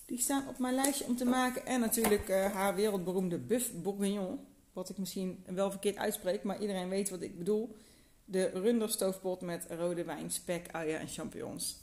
Die 0.07 0.21
staan 0.21 0.49
op 0.49 0.59
mijn 0.59 0.75
lijstje 0.75 1.05
om 1.05 1.17
te 1.17 1.25
maken. 1.25 1.67
En 1.67 1.81
natuurlijk 1.81 2.29
haar 2.29 2.75
wereldberoemde 2.75 3.39
buff 3.39 3.73
bourguignon. 3.73 4.39
Wat 4.73 4.89
ik 4.89 4.99
misschien 4.99 5.45
wel 5.47 5.71
verkeerd 5.71 5.97
uitspreek, 5.97 6.43
maar 6.43 6.61
iedereen 6.61 6.89
weet 6.89 7.11
wat 7.11 7.23
ik 7.23 7.39
bedoel. 7.39 7.77
De 8.25 8.45
runderstoofpot 8.45 9.41
met 9.41 9.67
rode 9.69 10.05
wijn, 10.05 10.31
spek, 10.31 10.73
uien 10.73 10.99
en 10.99 11.09
champignons. 11.09 11.77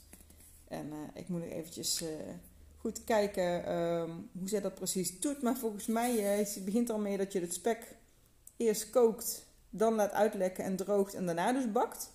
En 0.68 0.92
ik 1.14 1.28
moet 1.28 1.40
nog 1.40 1.50
eventjes 1.50 2.04
goed 2.76 3.04
kijken 3.04 3.74
um, 3.74 4.30
hoe 4.38 4.48
zij 4.48 4.60
dat 4.60 4.74
precies 4.74 5.20
doet. 5.20 5.42
Maar 5.42 5.56
volgens 5.56 5.86
mij 5.86 6.40
uh, 6.40 6.64
begint 6.64 6.90
al 6.90 6.98
mee 6.98 7.16
dat 7.16 7.32
je 7.32 7.40
het 7.40 7.54
spek 7.54 7.96
eerst 8.56 8.90
kookt, 8.90 9.46
dan 9.70 9.94
laat 9.94 10.12
uitlekken 10.12 10.64
en 10.64 10.76
droogt 10.76 11.14
en 11.14 11.26
daarna 11.26 11.52
dus 11.52 11.72
bakt. 11.72 12.12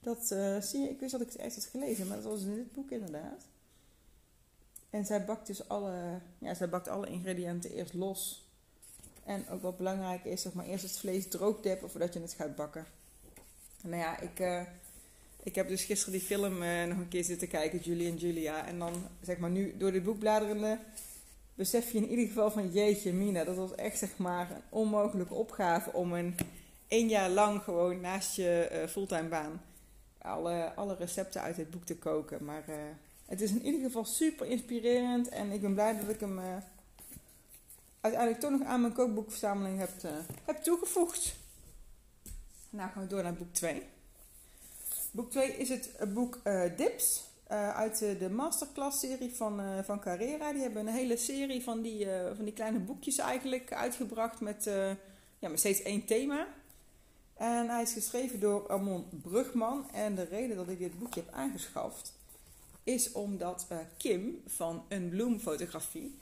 Dat 0.00 0.26
zie 0.60 0.80
je, 0.80 0.88
ik 0.88 1.00
wist 1.00 1.12
dat 1.12 1.20
ik 1.20 1.26
het 1.26 1.36
echt 1.36 1.54
had 1.54 1.64
gelezen, 1.64 2.06
maar 2.06 2.16
dat 2.16 2.26
was 2.26 2.42
in 2.42 2.54
dit 2.54 2.72
boek 2.72 2.90
inderdaad. 2.90 3.46
En 4.90 5.04
zij 5.04 5.24
bakt 5.24 5.46
dus 5.46 5.68
alle, 5.68 6.20
ja, 6.38 6.54
zij 6.54 6.68
bakt 6.68 6.88
alle 6.88 7.06
ingrediënten 7.06 7.70
eerst 7.70 7.94
los. 7.94 8.50
En 9.24 9.48
ook 9.48 9.62
wat 9.62 9.76
belangrijk 9.76 10.24
is, 10.24 10.42
zeg 10.42 10.52
maar, 10.52 10.66
eerst 10.66 10.84
het 10.84 10.98
vlees 10.98 11.28
droog 11.28 11.60
deppen 11.60 11.90
voordat 11.90 12.12
je 12.12 12.20
het 12.20 12.34
gaat 12.34 12.56
bakken. 12.56 12.86
Nou 13.82 13.96
ja, 13.96 14.20
ik, 14.20 14.40
uh, 14.40 14.62
ik 15.42 15.54
heb 15.54 15.68
dus 15.68 15.84
gisteren 15.84 16.12
die 16.12 16.26
film 16.26 16.62
uh, 16.62 16.84
nog 16.84 16.98
een 16.98 17.08
keer 17.08 17.24
zitten 17.24 17.48
kijken, 17.48 17.78
Julie 17.78 18.08
en 18.08 18.16
Julia. 18.16 18.66
En 18.66 18.78
dan, 18.78 18.92
zeg 19.20 19.38
maar, 19.38 19.50
nu 19.50 19.76
door 19.76 19.92
dit 19.92 20.02
boek 20.02 20.18
bladerende, 20.18 20.78
besef 21.54 21.92
je 21.92 21.98
in 21.98 22.08
ieder 22.08 22.26
geval 22.26 22.50
van 22.50 22.72
jeetje, 22.72 23.12
Mina, 23.12 23.44
dat 23.44 23.56
was 23.56 23.74
echt, 23.74 23.98
zeg 23.98 24.16
maar, 24.16 24.50
een 24.50 24.62
onmogelijke 24.68 25.34
opgave 25.34 25.92
om 25.92 26.12
een 26.12 26.34
één 26.88 27.08
jaar 27.08 27.30
lang 27.30 27.62
gewoon 27.62 28.00
naast 28.00 28.36
je 28.36 28.68
uh, 28.72 28.88
fulltime 28.88 29.28
baan 29.28 29.62
alle, 30.18 30.72
alle 30.74 30.94
recepten 30.94 31.42
uit 31.42 31.56
dit 31.56 31.70
boek 31.70 31.84
te 31.84 31.96
koken. 31.96 32.44
Maar 32.44 32.64
het 33.26 33.40
is 33.40 33.50
in 33.50 33.64
ieder 33.64 33.80
geval 33.80 34.04
super 34.04 34.46
inspirerend 34.46 35.28
en 35.28 35.50
ik 35.50 35.60
ben 35.60 35.74
blij 35.74 35.96
dat 36.00 36.08
ik 36.08 36.20
hem 36.20 36.40
uiteindelijk 38.02 38.42
toch 38.42 38.50
nog 38.50 38.62
aan 38.62 38.80
mijn 38.80 38.92
kookboekverzameling 38.92 39.78
heb, 39.78 39.90
heb 40.44 40.56
toegevoegd. 40.56 41.34
Nou 42.70 42.90
gaan 42.90 43.02
we 43.02 43.08
door 43.08 43.22
naar 43.22 43.34
boek 43.34 43.52
2. 43.52 43.82
Boek 45.10 45.30
2 45.30 45.56
is 45.56 45.68
het 45.68 45.90
boek 46.14 46.40
uh, 46.44 46.62
Dips. 46.76 47.30
Uh, 47.50 47.76
uit 47.76 47.98
de 47.98 48.30
masterclass-serie 48.30 49.34
van, 49.34 49.60
uh, 49.60 49.78
van 49.82 50.00
Carrera. 50.00 50.52
Die 50.52 50.62
hebben 50.62 50.86
een 50.86 50.94
hele 50.94 51.16
serie 51.16 51.62
van 51.62 51.82
die, 51.82 52.06
van 52.34 52.44
die 52.44 52.54
kleine 52.54 52.78
boekjes 52.78 53.18
eigenlijk 53.18 53.72
uitgebracht 53.72 54.40
met, 54.40 54.64
ja, 55.38 55.48
met 55.48 55.58
steeds 55.58 55.82
één 55.82 56.04
thema. 56.04 56.46
En 57.34 57.68
hij 57.68 57.82
is 57.82 57.92
geschreven 57.92 58.40
door 58.40 58.70
Amon 58.70 59.06
Brugman. 59.22 59.90
En 59.90 60.14
de 60.14 60.24
reden 60.24 60.56
dat 60.56 60.68
ik 60.68 60.78
dit 60.78 60.98
boekje 60.98 61.20
heb 61.20 61.34
aangeschaft 61.34 62.12
is 62.84 63.12
omdat 63.12 63.66
Kim 63.96 64.42
van 64.46 64.84
Een 64.88 65.08
Bloemfotografie 65.08 66.18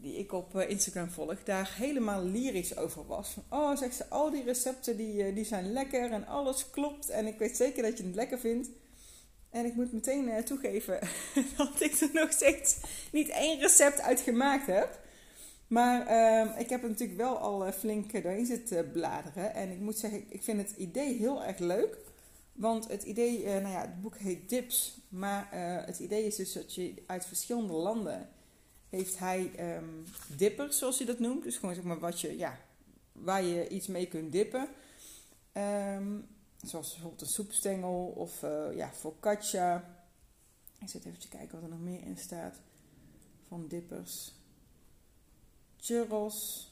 die 0.00 0.18
ik 0.18 0.32
op 0.32 0.56
eh, 0.56 0.70
Instagram 0.70 1.10
volg, 1.10 1.42
daar 1.44 1.74
helemaal 1.76 2.24
lyrisch 2.24 2.76
over 2.76 3.06
was. 3.06 3.36
oh, 3.48 3.76
zegt 3.76 3.94
ze, 3.94 4.08
al 4.08 4.30
die 4.30 4.44
recepten 4.44 4.96
die, 4.96 5.22
eh, 5.22 5.34
die 5.34 5.44
zijn 5.44 5.72
lekker 5.72 6.10
en 6.10 6.26
alles 6.26 6.70
klopt. 6.70 7.08
En 7.08 7.26
ik 7.26 7.38
weet 7.38 7.56
zeker 7.56 7.82
dat 7.82 7.98
je 7.98 8.04
het 8.04 8.14
lekker 8.14 8.38
vindt. 8.38 8.68
En 9.50 9.64
ik 9.64 9.74
moet 9.74 9.92
meteen 9.92 10.28
uh, 10.28 10.38
toegeven 10.38 10.98
dat 11.56 11.80
ik 11.80 12.00
er 12.00 12.10
nog 12.12 12.32
steeds 12.32 12.76
niet 13.12 13.28
één 13.28 13.60
recept 13.60 14.00
uit 14.00 14.20
gemaakt 14.20 14.66
heb. 14.66 15.00
Maar 15.66 16.06
uh, 16.06 16.60
ik 16.60 16.68
heb 16.68 16.82
er 16.82 16.88
natuurlijk 16.88 17.18
wel 17.18 17.36
al 17.38 17.72
flink 17.72 18.12
doorheen 18.12 18.46
zitten 18.46 18.90
bladeren. 18.90 19.54
En 19.54 19.70
ik 19.70 19.78
moet 19.78 19.98
zeggen, 19.98 20.24
ik 20.28 20.42
vind 20.42 20.60
het 20.60 20.76
idee 20.76 21.16
heel 21.16 21.44
erg 21.44 21.58
leuk. 21.58 21.96
Want 22.52 22.88
het 22.88 23.02
idee, 23.02 23.44
nou 23.44 23.68
ja, 23.68 23.80
het 23.80 24.00
boek 24.00 24.16
heet 24.16 24.48
Dips. 24.48 24.98
Maar 25.08 25.48
het 25.86 25.98
idee 25.98 26.26
is 26.26 26.36
dus 26.36 26.52
dat 26.52 26.74
je 26.74 27.02
uit 27.06 27.26
verschillende 27.26 27.72
landen 27.72 28.28
heeft 28.88 29.18
hij 29.18 29.76
um, 29.76 30.04
dippers, 30.36 30.78
zoals 30.78 30.98
hij 30.98 31.06
dat 31.06 31.18
noemt. 31.18 31.42
Dus 31.42 31.56
gewoon 31.56 31.74
zeg 31.74 31.84
maar 31.84 31.98
wat 31.98 32.20
je, 32.20 32.36
ja, 32.36 32.58
waar 33.12 33.42
je 33.42 33.68
iets 33.68 33.86
mee 33.86 34.06
kunt 34.06 34.32
dippen. 34.32 34.68
Um, 35.52 36.26
zoals 36.62 36.90
bijvoorbeeld 36.90 37.20
een 37.20 37.26
soepstengel 37.26 38.12
of 38.16 38.42
uh, 38.42 38.76
ja, 38.76 38.92
focaccia. 38.92 39.96
Ik 40.80 40.88
zit 40.88 41.04
even 41.04 41.18
te 41.18 41.28
kijken 41.28 41.54
wat 41.54 41.62
er 41.62 41.76
nog 41.76 41.80
meer 41.80 42.02
in 42.02 42.16
staat. 42.16 42.56
Van 43.48 43.68
dippers. 43.68 44.32
Churros. 45.76 46.66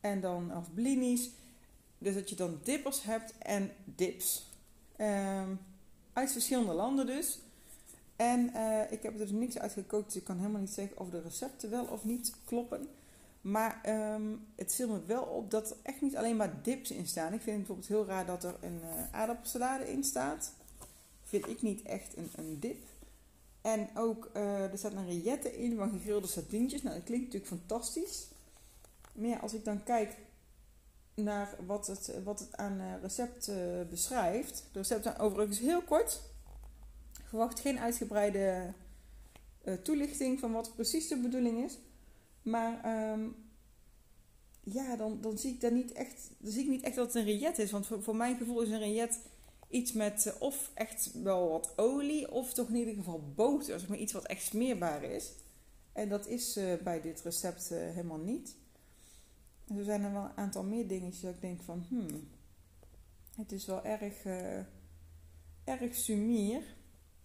En 0.00 0.20
dan, 0.20 0.56
of 0.56 0.74
blinis. 0.74 1.30
Dus 1.98 2.14
dat 2.14 2.28
je 2.28 2.36
dan 2.36 2.60
dippers 2.62 3.02
hebt 3.02 3.38
en 3.38 3.72
dips. 3.84 4.46
Um, 5.00 5.60
uit 6.12 6.32
verschillende 6.32 6.72
landen 6.72 7.06
dus. 7.06 7.38
En 8.18 8.50
uh, 8.54 8.92
ik 8.92 9.02
heb 9.02 9.12
er 9.12 9.18
dus 9.18 9.30
niks 9.30 9.58
uitgekookt, 9.58 10.04
dus 10.04 10.16
ik 10.16 10.24
kan 10.24 10.38
helemaal 10.38 10.60
niet 10.60 10.70
zeggen 10.70 10.98
of 10.98 11.10
de 11.10 11.20
recepten 11.20 11.70
wel 11.70 11.84
of 11.84 12.04
niet 12.04 12.34
kloppen. 12.44 12.88
Maar 13.40 13.80
um, 14.14 14.46
het 14.56 14.74
viel 14.74 14.88
me 14.88 15.00
wel 15.06 15.22
op 15.22 15.50
dat 15.50 15.70
er 15.70 15.76
echt 15.82 16.00
niet 16.00 16.16
alleen 16.16 16.36
maar 16.36 16.62
dips 16.62 16.90
in 16.90 17.06
staan. 17.06 17.32
Ik 17.32 17.40
vind 17.40 17.56
het 17.56 17.56
bijvoorbeeld 17.56 17.88
heel 17.88 18.06
raar 18.06 18.26
dat 18.26 18.44
er 18.44 18.54
een 18.60 18.80
uh, 18.82 19.12
aardappelsalade 19.12 19.90
in 19.90 20.04
staat. 20.04 20.52
Vind 21.24 21.48
ik 21.48 21.62
niet 21.62 21.82
echt 21.82 22.16
een, 22.16 22.30
een 22.36 22.60
dip. 22.60 22.84
En 23.60 23.88
ook, 23.94 24.30
uh, 24.36 24.72
er 24.72 24.78
staat 24.78 24.92
een 24.92 25.08
rillette 25.08 25.58
in 25.58 25.76
van 25.76 25.90
gegrilde 25.90 26.26
sardientjes. 26.26 26.82
Nou, 26.82 26.94
dat 26.94 27.04
klinkt 27.04 27.24
natuurlijk 27.24 27.52
fantastisch. 27.52 28.26
Maar 29.12 29.28
ja, 29.28 29.36
als 29.36 29.54
ik 29.54 29.64
dan 29.64 29.82
kijk 29.82 30.16
naar 31.14 31.56
wat 31.66 31.86
het, 31.86 32.12
wat 32.24 32.38
het 32.38 32.56
aan 32.56 32.98
recept 33.02 33.50
beschrijft. 33.90 34.64
De 34.72 34.78
recepten 34.78 35.12
zijn 35.12 35.18
overigens 35.18 35.58
heel 35.58 35.82
kort. 35.82 36.20
Verwacht 37.28 37.60
geen 37.60 37.78
uitgebreide 37.78 38.72
toelichting 39.82 40.40
van 40.40 40.52
wat 40.52 40.74
precies 40.74 41.08
de 41.08 41.16
bedoeling 41.16 41.64
is. 41.64 41.78
Maar 42.42 43.10
um, 43.12 43.36
ja, 44.60 44.96
dan, 44.96 45.20
dan 45.20 45.38
zie 45.38 45.52
ik 45.52 45.60
daar 45.60 45.72
niet 45.72 45.92
echt, 45.92 46.30
dan 46.38 46.52
zie 46.52 46.62
ik 46.62 46.68
niet 46.68 46.82
echt 46.82 46.94
dat 46.94 47.06
het 47.06 47.14
een 47.14 47.24
riet 47.24 47.58
is. 47.58 47.70
Want 47.70 47.86
voor, 47.86 48.02
voor 48.02 48.16
mijn 48.16 48.36
gevoel 48.36 48.62
is 48.62 48.70
een 48.70 48.78
riet 48.78 49.20
iets 49.68 49.92
met 49.92 50.26
uh, 50.26 50.32
of 50.38 50.70
echt 50.74 51.12
wel 51.22 51.48
wat 51.48 51.72
olie, 51.76 52.30
of 52.30 52.52
toch 52.52 52.68
in 52.68 52.76
ieder 52.76 52.94
geval 52.94 53.32
boter. 53.34 53.78
Zeg 53.78 53.88
maar 53.88 53.98
iets 53.98 54.12
wat 54.12 54.26
echt 54.26 54.42
smeerbaar 54.42 55.02
is. 55.02 55.32
En 55.92 56.08
dat 56.08 56.26
is 56.26 56.56
uh, 56.56 56.74
bij 56.82 57.00
dit 57.00 57.20
recept 57.22 57.68
helemaal 57.68 58.18
niet. 58.18 58.56
Er 59.76 59.84
zijn 59.84 60.02
er 60.02 60.12
wel 60.12 60.24
een 60.24 60.36
aantal 60.36 60.62
meer 60.62 60.88
dingetjes 60.88 61.20
dat 61.20 61.34
ik 61.34 61.40
denk 61.40 61.62
van, 61.62 61.84
hmm, 61.88 62.28
het 63.36 63.52
is 63.52 63.66
wel 63.66 63.84
erg, 63.84 64.24
erg 65.64 65.94
sumier. 65.94 66.62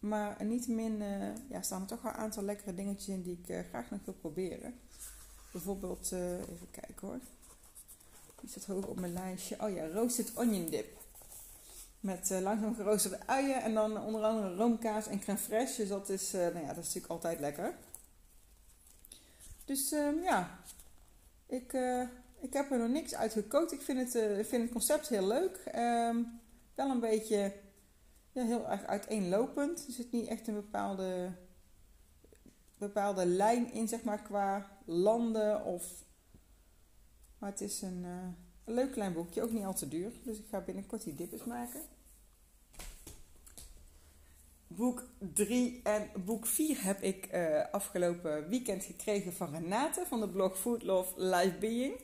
Maar 0.04 0.44
niettemin 0.46 1.04
ja, 1.50 1.62
staan 1.62 1.82
er 1.82 1.88
toch 1.88 2.02
wel 2.02 2.12
een 2.12 2.18
aantal 2.18 2.44
lekkere 2.44 2.76
dingetjes 2.76 3.08
in 3.08 3.22
die 3.22 3.40
ik 3.44 3.66
graag 3.70 3.90
nog 3.90 4.00
wil 4.06 4.14
proberen. 4.14 4.80
Bijvoorbeeld, 5.52 6.12
uh, 6.14 6.40
even 6.40 6.72
kijken 6.72 7.08
hoor. 7.08 7.20
Die 8.40 8.50
staat 8.50 8.66
hoog 8.66 8.86
op 8.86 9.00
mijn 9.00 9.14
lijstje. 9.14 9.58
Oh 9.62 9.74
ja, 9.74 9.88
roasted 9.88 10.32
onion 10.36 10.70
dip. 10.70 10.98
Met 12.00 12.32
uh, 12.32 12.40
langzaam 12.40 12.76
geroosterde 12.76 13.20
uien 13.26 13.62
en 13.62 13.74
dan 13.74 14.02
onder 14.02 14.24
andere 14.24 14.56
roomkaas 14.56 15.08
en 15.08 15.20
crème 15.20 15.40
fraîche. 15.40 15.78
Dus 15.78 15.90
dat 15.90 16.10
is, 16.10 16.34
uh, 16.34 16.42
nou 16.42 16.60
ja, 16.60 16.68
dat 16.74 16.78
is 16.78 16.94
natuurlijk 16.94 17.14
altijd 17.14 17.40
lekker. 17.40 17.76
Dus 19.66 19.92
um, 19.92 20.22
ja, 20.22 20.60
ik, 21.46 21.74
ik 22.40 22.54
heb 22.54 22.72
er 22.72 22.80
nog 22.80 22.90
niks 22.90 23.16
uit 23.16 23.34
gekookt. 23.34 23.72
Ik 23.72 23.82
vind 23.82 24.14
het, 24.14 24.48
vind 24.48 24.62
het 24.62 24.72
concept 24.72 25.08
heel 25.08 25.28
leuk. 25.28 25.60
Um, 25.76 26.42
wel 26.76 26.90
een 26.90 27.00
beetje 27.00 27.54
ja, 28.34 28.46
heel 28.46 28.70
erg 28.70 28.84
uiteenlopend. 28.86 29.86
Er 29.88 29.94
zit 29.94 30.12
niet 30.12 30.28
echt 30.28 30.48
een 30.48 30.54
bepaalde 30.54 31.32
bepaalde 32.84 33.26
lijn 33.26 33.74
in, 33.74 33.88
zeg 33.88 34.04
maar, 34.04 34.22
qua 34.22 34.78
landen. 34.86 35.66
Of... 35.66 36.06
Maar 37.38 37.50
het 37.50 37.62
is 37.62 37.82
een, 37.82 38.04
uh, 38.04 38.28
een 38.66 38.74
leuk 38.74 38.92
klein 38.92 39.14
boekje, 39.14 39.42
ook 39.42 39.52
niet 39.52 39.64
al 39.64 39.74
te 39.74 39.88
duur. 39.88 40.12
Dus 40.24 40.38
ik 40.38 40.46
ga 40.50 40.62
binnenkort 40.62 41.04
die 41.04 41.16
dippers 41.16 41.44
maken. 41.44 41.82
Boek 44.68 45.08
3 45.34 45.82
en 45.84 46.10
boek 46.26 46.46
4 46.46 46.84
heb 46.84 47.02
ik 47.02 47.34
uh, 47.34 47.72
afgelopen 47.72 48.50
weekend 48.50 48.84
gekregen 48.84 49.34
van 49.34 49.52
Renate 49.52 50.06
van 50.06 50.20
de 50.20 50.30
blog 50.30 50.60
Food 50.60 50.84
Love 50.84 51.22
Life 51.22 51.58
Being. 51.58 52.00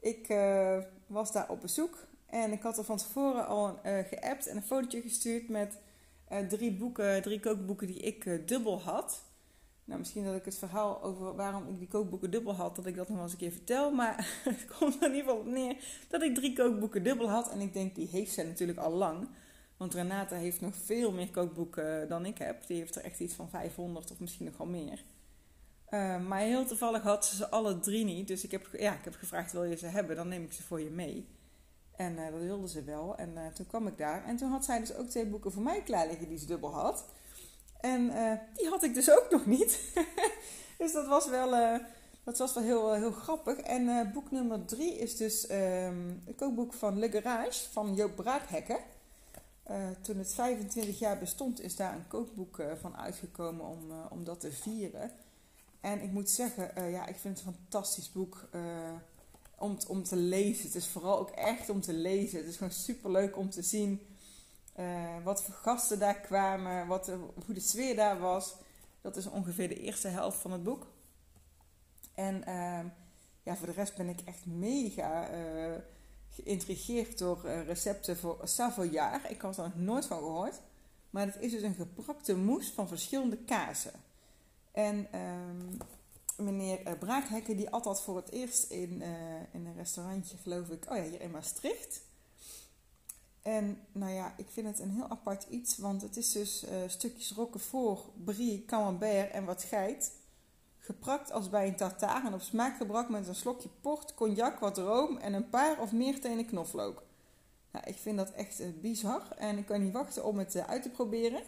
Ik 0.00 0.28
uh, 0.28 0.78
was 1.06 1.32
daar 1.32 1.50
op 1.50 1.60
bezoek 1.60 2.06
en 2.30 2.52
ik 2.52 2.62
had 2.62 2.78
er 2.78 2.84
van 2.84 2.96
tevoren 2.96 3.46
al 3.46 3.78
geappt 3.82 4.46
en 4.46 4.56
een 4.56 4.62
fotootje 4.62 5.00
gestuurd 5.00 5.48
met 5.48 5.78
drie 6.48 6.72
boeken, 6.72 7.22
drie 7.22 7.40
kookboeken 7.40 7.86
die 7.86 8.00
ik 8.00 8.48
dubbel 8.48 8.80
had. 8.80 9.22
Nou, 9.90 10.02
misschien 10.02 10.24
dat 10.24 10.34
ik 10.34 10.44
het 10.44 10.58
verhaal 10.58 11.02
over 11.02 11.34
waarom 11.34 11.68
ik 11.68 11.78
die 11.78 11.88
kookboeken 11.88 12.30
dubbel 12.30 12.54
had, 12.54 12.76
dat 12.76 12.86
ik 12.86 12.96
dat 12.96 13.08
nog 13.08 13.16
wel 13.16 13.24
eens 13.24 13.32
een 13.32 13.38
keer 13.38 13.52
vertel. 13.52 13.90
Maar 13.90 14.16
het 14.44 14.66
komt 14.78 14.94
er 14.94 15.08
in 15.08 15.14
ieder 15.14 15.28
geval 15.28 15.36
op 15.36 15.46
neer 15.46 15.76
dat 16.08 16.22
ik 16.22 16.34
drie 16.34 16.52
kookboeken 16.52 17.02
dubbel 17.02 17.30
had. 17.30 17.50
En 17.50 17.60
ik 17.60 17.72
denk, 17.72 17.94
die 17.94 18.08
heeft 18.08 18.32
zij 18.32 18.44
natuurlijk 18.44 18.78
al 18.78 18.92
lang. 18.92 19.28
Want 19.76 19.94
Renata 19.94 20.36
heeft 20.36 20.60
nog 20.60 20.74
veel 20.74 21.12
meer 21.12 21.30
kookboeken 21.30 22.08
dan 22.08 22.26
ik 22.26 22.38
heb. 22.38 22.66
Die 22.66 22.76
heeft 22.76 22.96
er 22.96 23.04
echt 23.04 23.20
iets 23.20 23.34
van 23.34 23.48
500 23.48 24.10
of 24.10 24.20
misschien 24.20 24.46
nog 24.46 24.56
wel 24.56 24.66
meer. 24.66 25.02
Uh, 25.90 26.26
maar 26.26 26.40
heel 26.40 26.66
toevallig 26.66 27.02
had 27.02 27.26
ze 27.26 27.36
ze 27.36 27.48
alle 27.48 27.78
drie 27.78 28.04
niet. 28.04 28.28
Dus 28.28 28.44
ik 28.44 28.50
heb, 28.50 28.68
ja, 28.72 28.94
ik 28.94 29.04
heb 29.04 29.14
gevraagd, 29.14 29.52
wil 29.52 29.64
je 29.64 29.76
ze 29.76 29.86
hebben? 29.86 30.16
Dan 30.16 30.28
neem 30.28 30.44
ik 30.44 30.52
ze 30.52 30.62
voor 30.62 30.80
je 30.80 30.90
mee. 30.90 31.26
En 32.00 32.12
uh, 32.12 32.30
dat 32.30 32.40
wilde 32.40 32.68
ze 32.68 32.82
wel. 32.82 33.16
En 33.16 33.30
uh, 33.34 33.46
toen 33.46 33.66
kwam 33.66 33.86
ik 33.86 33.98
daar. 33.98 34.24
En 34.24 34.36
toen 34.36 34.50
had 34.50 34.64
zij 34.64 34.78
dus 34.78 34.94
ook 34.94 35.08
twee 35.08 35.26
boeken 35.26 35.52
voor 35.52 35.62
mij 35.62 35.82
klaar 35.82 36.06
liggen 36.06 36.28
die 36.28 36.38
ze 36.38 36.46
dubbel 36.46 36.72
had. 36.72 37.04
En 37.80 38.00
uh, 38.00 38.32
die 38.54 38.68
had 38.68 38.82
ik 38.82 38.94
dus 38.94 39.10
ook 39.10 39.26
nog 39.30 39.46
niet. 39.46 39.80
dus 40.78 40.92
dat 40.92 41.06
was 41.06 41.28
wel, 41.28 41.80
dat 42.24 42.38
was 42.38 42.54
wel 42.54 42.62
heel, 42.62 42.92
heel 42.92 43.12
grappig. 43.12 43.56
En 43.56 44.10
boek 44.12 44.30
nummer 44.30 44.64
drie 44.64 44.98
is 44.98 45.16
dus 45.16 45.50
um, 45.50 46.22
een 46.26 46.34
kookboek 46.36 46.72
van 46.72 46.98
Le 46.98 47.10
Garage 47.10 47.70
van 47.70 47.94
Joop 47.94 48.16
Braakhekken. 48.16 48.78
toen 50.00 50.18
het 50.18 50.34
25 50.34 50.98
jaar 50.98 51.18
bestond 51.18 51.60
is 51.60 51.76
daar 51.76 51.94
een 51.94 52.08
kookboek 52.08 52.62
van 52.80 52.96
uitgekomen 52.96 53.66
om, 53.66 53.92
om 54.10 54.24
dat 54.24 54.40
te 54.40 54.52
vieren. 54.52 55.10
En 55.80 56.02
ik 56.02 56.12
moet 56.12 56.30
zeggen, 56.30 56.90
ja, 56.90 57.06
ik 57.06 57.16
vind 57.16 57.38
het 57.38 57.46
een 57.46 57.52
fantastisch 57.52 58.12
boek 58.12 58.48
om, 59.60 59.78
om 59.88 60.02
te 60.02 60.16
lezen. 60.16 60.64
Het 60.64 60.74
is 60.74 60.86
vooral 60.86 61.18
ook 61.18 61.30
echt 61.30 61.68
om 61.68 61.80
te 61.80 61.92
lezen. 61.92 62.38
Het 62.38 62.48
is 62.48 62.56
gewoon 62.56 62.72
super 62.72 63.10
leuk 63.10 63.36
om 63.36 63.50
te 63.50 63.62
zien 63.62 64.00
uh, 64.78 65.24
wat 65.24 65.42
voor 65.42 65.54
gasten 65.54 65.98
daar 65.98 66.20
kwamen, 66.20 66.86
wat, 66.86 67.06
hoe 67.46 67.54
de 67.54 67.60
sfeer 67.60 67.96
daar 67.96 68.18
was. 68.18 68.54
Dat 69.00 69.16
is 69.16 69.26
ongeveer 69.26 69.68
de 69.68 69.80
eerste 69.80 70.08
helft 70.08 70.38
van 70.38 70.52
het 70.52 70.62
boek. 70.62 70.86
En 72.14 72.34
uh, 72.48 72.80
ja, 73.42 73.56
voor 73.56 73.66
de 73.66 73.72
rest 73.72 73.96
ben 73.96 74.08
ik 74.08 74.20
echt 74.24 74.46
mega 74.46 75.34
uh, 75.34 75.74
geïntrigeerd 76.30 77.18
door 77.18 77.42
uh, 77.44 77.66
recepten 77.66 78.16
voor 78.16 78.40
Savoyard. 78.44 79.30
Ik 79.30 79.40
had 79.40 79.56
er 79.56 79.62
nog 79.62 79.76
nooit 79.76 80.06
van 80.06 80.18
gehoord. 80.18 80.60
Maar 81.10 81.26
het 81.26 81.36
is 81.40 81.52
dus 81.52 81.62
een 81.62 81.74
geprakte 81.74 82.36
mousse 82.36 82.72
van 82.72 82.88
verschillende 82.88 83.36
kazen. 83.36 83.92
En 84.72 85.18
um, 85.18 85.78
meneer 86.44 86.96
Braakhekken 86.98 87.56
die 87.56 87.70
dat 87.70 88.02
voor 88.02 88.16
het 88.16 88.30
eerst 88.30 88.70
in, 88.70 89.02
in 89.52 89.66
een 89.66 89.76
restaurantje, 89.76 90.36
geloof 90.36 90.68
ik. 90.68 90.90
Oh 90.90 90.96
ja, 90.96 91.02
hier 91.02 91.20
in 91.20 91.30
Maastricht. 91.30 92.02
En 93.42 93.78
nou 93.92 94.12
ja, 94.12 94.34
ik 94.36 94.46
vind 94.50 94.66
het 94.66 94.78
een 94.78 94.90
heel 94.90 95.08
apart 95.08 95.46
iets, 95.48 95.78
want 95.78 96.02
het 96.02 96.16
is 96.16 96.32
dus 96.32 96.64
uh, 96.64 96.70
stukjes 96.86 97.32
roquefort, 97.32 98.24
brie, 98.24 98.64
camembert 98.64 99.30
en 99.30 99.44
wat 99.44 99.62
geit. 99.62 100.12
Geprakt 100.78 101.32
als 101.32 101.48
bij 101.48 101.68
een 101.68 101.76
tartare 101.76 102.26
en 102.26 102.34
op 102.34 102.40
smaak 102.40 102.76
gebracht 102.76 103.08
met 103.08 103.28
een 103.28 103.34
slokje 103.34 103.68
port, 103.80 104.14
cognac, 104.14 104.58
wat 104.58 104.78
room 104.78 105.16
en 105.16 105.32
een 105.32 105.48
paar 105.48 105.80
of 105.80 105.92
meer 105.92 106.20
tenen 106.20 106.46
knoflook. 106.46 107.02
Nou, 107.72 107.84
ik 107.86 107.96
vind 107.96 108.16
dat 108.16 108.32
echt 108.32 108.80
bizar 108.80 109.30
en 109.36 109.58
ik 109.58 109.66
kan 109.66 109.82
niet 109.82 109.92
wachten 109.92 110.24
om 110.24 110.38
het 110.38 110.56
uit 110.56 110.82
te 110.82 110.90
proberen. 110.90 111.42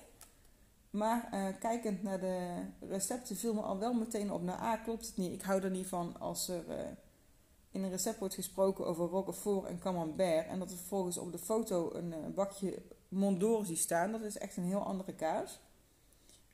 Maar 0.93 1.55
kijkend 1.61 2.03
naar 2.03 2.21
de 2.21 2.65
recepten 2.81 3.37
viel 3.37 3.55
me 3.55 3.61
al 3.61 3.79
wel 3.79 3.93
meteen 3.93 4.33
op. 4.33 4.43
Nou, 4.43 4.61
A, 4.61 4.77
klopt 4.77 5.07
het 5.07 5.17
niet. 5.17 5.33
Ik 5.33 5.43
hou 5.43 5.63
er 5.63 5.71
niet 5.71 5.87
van 5.87 6.21
als 6.21 6.49
er 6.49 6.65
in 7.71 7.83
een 7.83 7.91
recept 7.91 8.19
wordt 8.19 8.35
gesproken 8.35 8.87
over 8.87 9.09
roquefort 9.09 9.69
en 9.69 9.79
camembert 9.79 10.47
en 10.47 10.59
dat 10.59 10.71
er 10.71 10.77
vervolgens 10.77 11.19
op 11.19 11.33
de 11.33 11.39
foto 11.39 11.93
een, 11.95 12.13
een 12.13 12.35
bakje 12.35 12.83
Mondor 13.09 13.67
ziet 13.67 13.79
staan, 13.79 14.13
dat 14.13 14.21
is 14.21 14.39
echt 14.39 14.57
een 14.57 14.65
heel 14.65 14.85
andere 14.85 15.15
kaas. 15.15 15.59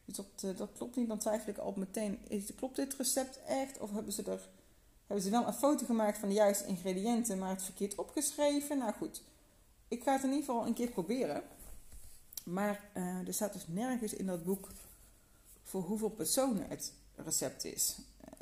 Dus 0.04 0.16
dat, 0.16 0.56
dat 0.58 0.72
klopt 0.72 0.96
niet, 0.96 1.08
dan 1.08 1.18
twijfel 1.18 1.50
ik 1.50 1.58
al 1.58 1.74
meteen, 1.76 2.18
is, 2.28 2.54
klopt 2.54 2.76
dit 2.76 2.94
recept 2.94 3.40
echt? 3.46 3.78
Of 3.78 3.92
hebben 3.92 4.12
ze 4.12 4.22
er 4.22 4.48
hebben 5.08 5.26
ze 5.26 5.30
wel 5.30 5.46
een 5.46 5.52
foto 5.52 5.86
gemaakt 5.86 6.18
van 6.18 6.28
de 6.28 6.34
juiste 6.34 6.66
ingrediënten, 6.66 7.38
maar 7.38 7.50
het 7.50 7.62
verkeerd 7.62 7.94
opgeschreven? 7.94 8.78
Nou 8.78 8.92
goed, 8.92 9.22
ik 9.88 10.02
ga 10.02 10.12
het 10.12 10.22
in 10.22 10.30
ieder 10.30 10.44
geval 10.44 10.66
een 10.66 10.74
keer 10.74 10.88
proberen. 10.90 11.42
Maar 12.52 12.90
uh, 12.96 13.26
er 13.26 13.34
staat 13.34 13.52
dus 13.52 13.66
nergens 13.66 14.14
in 14.14 14.26
dat 14.26 14.44
boek 14.44 14.68
voor 15.62 15.82
hoeveel 15.82 16.08
personen 16.08 16.68
het 16.68 16.92
recept 17.16 17.64
is. 17.64 17.98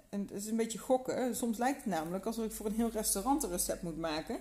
En 0.09 0.21
het 0.21 0.31
is 0.31 0.47
een 0.47 0.57
beetje 0.57 0.79
gokken. 0.79 1.37
Soms 1.37 1.59
lijkt 1.59 1.85
het 1.85 1.87
namelijk 1.87 2.25
alsof 2.25 2.45
ik 2.45 2.53
voor 2.53 2.67
een 2.67 2.75
heel 2.75 2.91
restaurant 2.91 3.43
een 3.43 3.51
recept 3.51 3.83
moet 3.83 3.99
maken. 3.99 4.41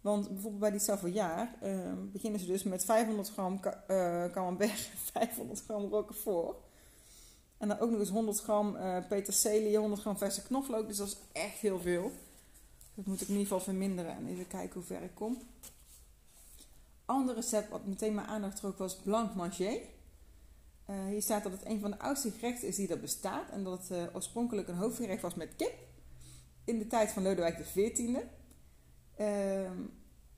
Want 0.00 0.28
bijvoorbeeld 0.28 0.60
bij 0.60 0.70
die 0.70 0.80
Savoyard 0.80 1.48
uh, 1.62 1.92
beginnen 2.12 2.40
ze 2.40 2.46
dus 2.46 2.62
met 2.62 2.84
500 2.84 3.30
gram 3.30 3.60
uh, 3.90 4.24
camembert 4.24 4.70
en 4.92 4.98
500 5.12 5.62
gram 5.64 5.88
roquefort. 5.88 6.56
En 7.58 7.68
dan 7.68 7.78
ook 7.78 7.90
nog 7.90 8.00
eens 8.00 8.08
100 8.08 8.40
gram 8.40 8.76
uh, 8.76 8.98
peterselie, 9.08 9.76
100 9.76 10.00
gram 10.00 10.18
verse 10.18 10.42
knoflook. 10.42 10.88
Dus 10.88 10.96
dat 10.96 11.06
is 11.06 11.16
echt 11.32 11.58
heel 11.58 11.80
veel. 11.80 12.12
Dat 12.94 13.06
moet 13.06 13.20
ik 13.20 13.28
in 13.28 13.34
ieder 13.34 13.46
geval 13.46 13.64
verminderen 13.64 14.16
en 14.16 14.26
even 14.26 14.46
kijken 14.46 14.74
hoe 14.74 14.82
ver 14.82 15.02
ik 15.02 15.14
kom. 15.14 15.38
Ander 17.06 17.34
recept 17.34 17.68
wat 17.68 17.86
meteen 17.86 18.14
mijn 18.14 18.26
aandacht 18.26 18.56
trok 18.56 18.78
was 18.78 18.96
blanc 18.96 19.34
manger. 19.34 19.80
Uh, 20.90 21.06
hier 21.06 21.22
staat 21.22 21.42
dat 21.42 21.52
het 21.52 21.66
een 21.66 21.80
van 21.80 21.90
de 21.90 21.98
oudste 21.98 22.30
gerechten 22.30 22.68
is 22.68 22.76
die 22.76 22.88
er 22.88 23.00
bestaat. 23.00 23.50
En 23.50 23.64
dat 23.64 23.78
het 23.78 23.90
uh, 23.90 24.14
oorspronkelijk 24.14 24.68
een 24.68 24.76
hoofdgerecht 24.76 25.22
was 25.22 25.34
met 25.34 25.56
kip. 25.56 25.74
In 26.64 26.78
de 26.78 26.86
tijd 26.86 27.10
van 27.10 27.22
Lodewijk 27.22 27.62
XIV. 27.62 27.98
Uh, 27.98 29.64
ehm, 29.64 29.80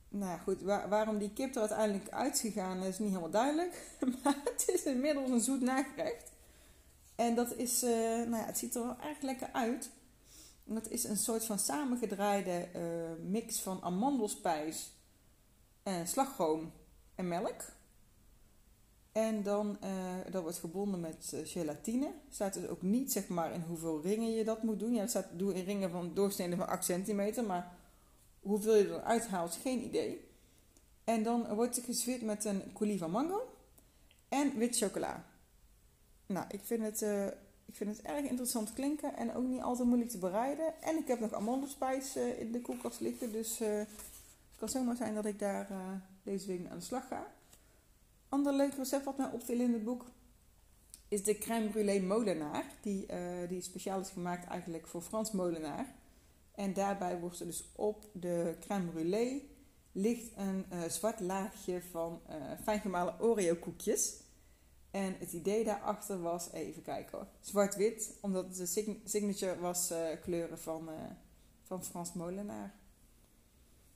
nou 0.09 0.31
ja, 0.31 0.39
goed, 0.39 0.63
waar, 0.63 0.89
waarom 0.89 1.19
die 1.19 1.33
kip 1.33 1.55
er 1.55 1.61
uiteindelijk 1.61 2.09
uit 2.11 2.35
is 2.35 2.41
gegaan 2.41 2.83
is 2.83 2.99
niet 2.99 3.09
helemaal 3.09 3.31
duidelijk. 3.31 3.97
maar 4.23 4.41
het 4.45 4.69
is 4.69 4.83
inmiddels 4.83 5.31
een 5.31 5.41
zoet 5.41 5.61
nagerecht. 5.61 6.33
En 7.15 7.35
dat 7.35 7.55
is, 7.55 7.83
uh, 7.83 7.91
nou 8.17 8.37
ja, 8.37 8.45
het 8.45 8.59
ziet 8.59 8.75
er 8.75 8.83
wel 8.83 8.97
erg 9.01 9.21
lekker 9.21 9.49
uit. 9.53 9.91
Dat 10.65 10.89
is 10.89 11.05
een 11.05 11.17
soort 11.17 11.45
van 11.45 11.59
samengedraaide 11.59 12.69
mix 13.27 13.61
van 13.61 13.83
amandelspijs, 13.83 14.93
en 15.89 16.09
slagroom 16.09 16.73
en 17.15 17.29
melk. 17.29 17.65
En 19.13 19.43
dan, 19.43 19.79
uh, 19.85 19.91
dat 20.31 20.43
wordt 20.43 20.59
gebonden 20.59 21.01
met 21.01 21.33
uh, 21.35 21.41
gelatine. 21.45 22.13
Staat 22.31 22.55
dus 22.55 22.69
ook 22.69 22.83
niet 22.83 23.13
zeg 23.13 23.29
maar 23.29 23.53
in 23.53 23.65
hoeveel 23.69 24.01
ringen 24.03 24.31
je 24.31 24.45
dat 24.45 24.63
moet 24.63 24.79
doen. 24.79 24.95
Ja, 24.95 25.01
het 25.01 25.11
staat 25.11 25.27
doe 25.33 25.55
in 25.55 25.65
ringen 25.65 25.91
van 25.91 26.15
doorsneden 26.15 26.59
van 26.59 26.69
8 26.69 26.85
centimeter. 26.85 27.45
Maar 27.45 27.73
hoeveel 28.41 28.75
je 28.75 28.89
eruit 28.89 29.29
haalt, 29.29 29.59
geen 29.63 29.85
idee. 29.85 30.27
En 31.05 31.23
dan 31.23 31.55
wordt 31.55 31.77
het 31.77 32.23
met 32.23 32.45
een 32.45 32.63
coulis 32.75 32.99
van 32.99 33.11
mango 33.11 33.49
en 34.29 34.59
wit 34.59 34.77
chocola. 34.77 35.25
Nou, 36.27 36.47
ik 36.49 36.61
vind, 36.63 36.83
het, 36.83 37.03
uh, 37.03 37.27
ik 37.67 37.75
vind 37.75 37.97
het 37.97 38.07
erg 38.07 38.25
interessant 38.25 38.73
klinken 38.73 39.17
en 39.17 39.35
ook 39.35 39.47
niet 39.47 39.63
altijd 39.63 39.89
moeilijk 39.89 40.11
te 40.11 40.19
bereiden. 40.19 40.83
En 40.83 40.97
ik 40.97 41.09
heb 41.09 41.21
nog 41.21 41.35
amandelspijs 41.35 42.17
in 42.17 42.53
de 42.53 42.61
koelkast 42.61 43.01
liggen. 43.01 43.33
Dus 43.33 43.61
het 44.59 44.71
kan 44.71 44.81
zomaar 44.81 44.97
zijn 44.97 45.15
dat 45.15 45.25
ik 45.25 45.39
daar 45.39 45.69
deze 46.23 46.47
week 46.47 46.69
aan 46.69 46.79
de 46.79 46.85
slag 46.85 47.09
ga. 47.09 47.27
Ander 48.29 48.53
leuk 48.53 48.75
recept 48.75 49.05
wat 49.05 49.17
mij 49.17 49.31
opviel 49.31 49.61
in 49.61 49.73
het 49.73 49.85
boek 49.85 50.05
is 51.09 51.25
de 51.25 51.39
crème 51.39 51.71
brûlée 51.71 52.03
molenaar. 52.03 52.65
Die, 52.81 53.07
uh, 53.13 53.49
die 53.49 53.61
speciaal 53.61 54.01
is 54.01 54.09
gemaakt 54.09 54.47
eigenlijk 54.47 54.87
voor 54.87 55.03
Frans 55.03 55.33
molenaar. 55.33 55.95
En 56.55 56.73
daarbij 56.73 57.19
wordt 57.19 57.41
er 57.41 57.47
dus 57.47 57.65
op 57.75 58.07
de 58.13 58.57
crème 58.61 58.91
brûlée 58.93 59.57
ligt 59.93 60.37
een 60.37 60.67
uh, 60.73 60.83
zwart 60.83 61.21
laagje 61.21 61.83
van 61.83 62.21
uh, 62.31 62.35
fijn 62.63 62.81
gemalen 62.81 63.21
Oreo 63.21 63.55
koekjes. 63.55 64.21
En 64.91 65.17
het 65.19 65.33
idee 65.33 65.65
daarachter 65.65 66.21
was, 66.21 66.53
even 66.53 66.83
kijken 66.83 67.19
hoor, 67.19 67.27
zwart-wit. 67.41 68.19
Omdat 68.21 68.45
het 68.45 68.57
de 68.57 69.01
signature 69.05 69.59
was 69.59 69.93
kleuren 70.23 70.59
van, 70.59 70.89
van 71.63 71.85
Frans 71.85 72.13
molenaar. 72.13 72.78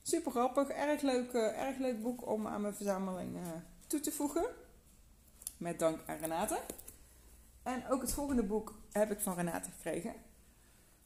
Super 0.02 0.30
grappig, 0.30 0.68
erg 0.68 1.02
leuk, 1.02 1.32
erg 1.32 1.78
leuk 1.78 2.02
boek 2.02 2.26
om 2.26 2.46
aan 2.46 2.60
mijn 2.60 2.74
verzameling 2.74 3.36
toe 3.86 4.00
te 4.00 4.12
voegen. 4.12 4.44
Met 5.56 5.78
dank 5.78 6.00
aan 6.06 6.16
Renate. 6.16 6.58
En 7.62 7.88
ook 7.88 8.00
het 8.00 8.12
volgende 8.12 8.42
boek 8.42 8.74
heb 8.92 9.10
ik 9.10 9.20
van 9.20 9.34
Renate 9.34 9.70
gekregen. 9.70 10.14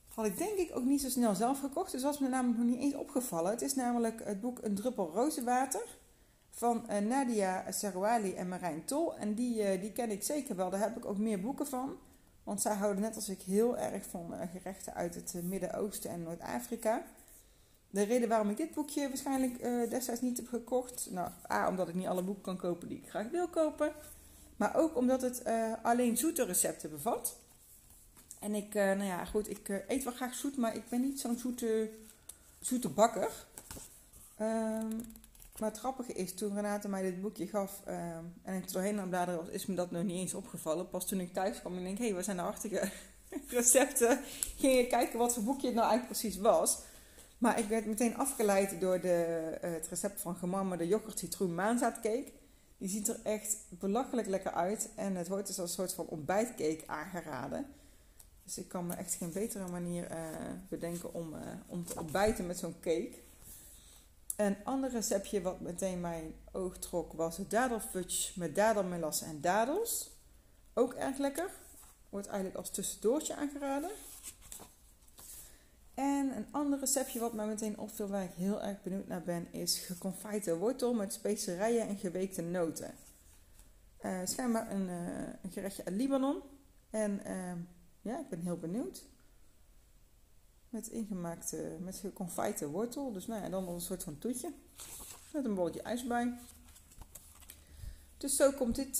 Had 0.09 0.27
ik 0.27 0.39
denk 0.39 0.59
ik 0.59 0.77
ook 0.77 0.85
niet 0.85 1.01
zo 1.01 1.09
snel 1.09 1.35
zelf 1.35 1.61
gekocht. 1.61 1.93
Dus 1.93 2.03
was 2.03 2.19
me 2.19 2.29
namelijk 2.29 2.59
nog 2.59 2.69
niet 2.69 2.81
eens 2.81 2.95
opgevallen. 2.95 3.51
Het 3.51 3.63
is 3.63 3.75
namelijk 3.75 4.25
het 4.25 4.41
boek 4.41 4.59
Een 4.63 4.75
druppel 4.75 5.11
rozenwater. 5.11 5.99
Van 6.51 6.87
uh, 6.91 6.99
Nadia 6.99 7.71
Serouali 7.71 8.35
en 8.35 8.49
Marijn 8.49 8.85
Tol. 8.85 9.17
En 9.17 9.35
die, 9.35 9.81
die 9.81 9.93
ken 9.93 10.11
ik 10.11 10.23
zeker 10.23 10.57
wel. 10.57 10.71
Daar 10.71 10.81
heb 10.81 10.97
ik 10.97 11.05
ook 11.05 11.19
meer 11.19 11.41
boeken 11.41 11.67
van. 11.67 11.97
Want 12.45 12.61
zij 12.61 12.75
houden 12.75 13.03
net 13.03 13.15
als 13.15 13.29
ik 13.29 13.43
heel 13.43 13.79
erg 13.79 14.07
van 14.07 14.35
gerechten 14.53 14.95
uit 14.95 15.15
het 15.15 15.35
Midden-Oosten 15.43 16.11
en 16.11 16.23
Noord-Afrika. 16.23 17.05
De 17.97 18.03
reden 18.03 18.29
waarom 18.29 18.51
ik 18.51 18.57
dit 18.57 18.75
boekje 18.75 19.09
waarschijnlijk 19.09 19.65
uh, 19.65 19.91
destijds 19.91 20.21
niet 20.21 20.37
heb 20.37 20.49
gekocht. 20.49 21.09
Nou, 21.11 21.31
A, 21.51 21.69
omdat 21.69 21.89
ik 21.89 21.95
niet 21.95 22.07
alle 22.07 22.23
boeken 22.23 22.43
kan 22.43 22.57
kopen 22.57 22.89
die 22.89 22.99
ik 22.99 23.09
graag 23.09 23.31
wil 23.31 23.49
kopen. 23.49 23.93
Maar 24.57 24.77
ook 24.77 24.97
omdat 24.97 25.23
het 25.23 25.43
uh, 25.47 25.73
alleen 25.83 26.17
zoete 26.17 26.45
recepten 26.45 26.91
bevat. 26.91 27.37
En 28.41 28.55
ik, 28.55 28.75
uh, 28.75 28.83
nou 28.83 29.05
ja, 29.05 29.25
goed, 29.25 29.51
ik 29.51 29.85
eet 29.89 30.05
wel 30.05 30.13
graag 30.13 30.35
zoet, 30.35 30.57
maar 30.57 30.77
ik 30.77 30.89
ben 30.89 31.01
niet 31.01 31.21
zo'n 31.21 31.39
zoete, 31.39 31.91
zoete 32.61 32.89
bakker. 32.89 33.31
Um, 34.41 35.15
maar 35.59 35.71
het 35.71 35.79
grappige 35.79 36.13
is, 36.13 36.35
toen 36.35 36.55
Renate 36.55 36.89
mij 36.89 37.03
dit 37.03 37.21
boekje 37.21 37.47
gaf 37.47 37.83
en 38.43 38.57
ik 38.57 38.65
er 38.65 38.73
doorheen 38.73 39.01
aan 39.01 39.09
bladeren 39.09 39.53
is 39.53 39.67
me 39.67 39.75
dat 39.75 39.91
nog 39.91 40.03
niet 40.03 40.21
eens 40.21 40.35
opgevallen. 40.35 40.89
Pas 40.89 41.07
toen 41.07 41.21
ik 41.21 41.33
thuis 41.33 41.61
kwam 41.61 41.77
en 41.77 41.85
denk, 41.85 41.99
hé, 41.99 42.05
hey, 42.05 42.15
waar 42.15 42.25
zijn 42.25 42.37
de 42.37 42.43
hartige 42.43 42.91
recepten? 43.49 44.21
Ging 44.57 44.79
ik 44.79 44.89
kijken 44.89 45.19
wat 45.19 45.35
voor 45.35 45.43
boekje 45.43 45.67
het 45.67 45.77
nou 45.77 45.89
eigenlijk 45.89 46.21
precies 46.21 46.41
was. 46.41 46.79
Maar 47.39 47.59
ik 47.59 47.69
werd 47.69 47.87
meteen 47.87 48.17
afgeleid 48.17 48.81
door 48.81 49.01
de, 49.01 49.51
uh, 49.65 49.71
het 49.71 49.89
recept 49.89 50.21
van 50.21 50.37
gemammerde 50.37 50.87
yoghurt 50.87 51.19
citroen 51.19 51.55
maanzaadcake. 51.55 52.33
Die 52.79 52.89
ziet 52.89 53.09
er 53.09 53.21
echt 53.23 53.57
belachelijk 53.69 54.27
lekker 54.27 54.53
uit. 54.53 54.89
En 54.95 55.15
het 55.15 55.29
wordt 55.29 55.47
dus 55.47 55.61
als 55.61 55.69
een 55.69 55.77
soort 55.77 55.93
van 55.93 56.07
ontbijtcake 56.07 56.83
aangeraden. 56.87 57.67
Dus 58.45 58.59
ik 58.59 58.69
kan 58.69 58.87
me 58.87 58.95
echt 58.95 59.15
geen 59.15 59.33
betere 59.33 59.67
manier 59.69 60.11
uh, 60.11 60.17
bedenken 60.69 61.15
om, 61.15 61.35
uh, 61.35 61.41
om 61.67 61.85
te 61.85 61.99
ontbijten 61.99 62.47
met 62.47 62.59
zo'n 62.59 62.81
cake. 62.81 63.15
Een 64.37 64.57
ander 64.65 64.91
receptje 64.91 65.43
wat 65.43 65.61
meteen 65.61 66.01
mijn 66.01 66.35
oog 66.53 66.79
trok 66.79 67.13
was 67.13 67.37
het 67.37 67.51
dadelfudge 67.51 68.33
met 68.39 68.55
dadelmelasse 68.55 69.25
en 69.25 69.41
dadels. 69.41 70.11
Ook 70.75 70.95
erg 70.95 71.19
lekker. 71.19 71.51
Wordt 72.09 72.27
eigenlijk 72.27 72.57
als 72.57 72.71
tussendoortje 72.71 73.37
aangeraden. 73.37 73.91
En 75.97 76.37
een 76.37 76.47
ander 76.51 76.79
receptje 76.79 77.21
wat 77.21 77.33
mij 77.33 77.47
meteen 77.47 77.79
opviel, 77.79 78.09
waar 78.09 78.25
ik 78.25 78.35
heel 78.35 78.63
erg 78.63 78.83
benieuwd 78.83 79.07
naar 79.07 79.23
ben, 79.23 79.53
is 79.53 79.79
geconfijte 79.79 80.57
wortel 80.57 80.95
met 80.95 81.13
specerijen 81.13 81.89
en 81.89 81.97
geweekte 81.97 82.43
noten. 82.43 82.95
Uh, 84.03 84.21
schijnbaar 84.25 84.71
een, 84.71 84.89
uh, 84.89 85.19
een, 85.43 85.51
gerechtje 85.51 85.85
uit 85.85 85.95
Libanon. 85.95 86.43
En 86.91 87.21
uh, 87.27 87.53
ja, 88.03 88.19
ik 88.19 88.29
ben 88.29 88.41
heel 88.41 88.59
benieuwd. 88.59 89.05
Met 90.69 90.89
ingemaakte, 90.89 91.77
met 91.81 91.97
geconfijte 91.97 92.69
wortel. 92.69 93.13
Dus 93.13 93.27
nou 93.27 93.43
ja, 93.43 93.49
dan 93.49 93.69
een 93.69 93.81
soort 93.81 94.03
van 94.03 94.19
toetje. 94.19 94.53
Met 95.33 95.45
een 95.45 95.55
bolletje 95.55 95.83
ijs 95.83 96.07
bij. 96.07 96.39
Dus 98.17 98.37
zo 98.37 98.53
komt 98.53 98.75
dit, 98.75 98.99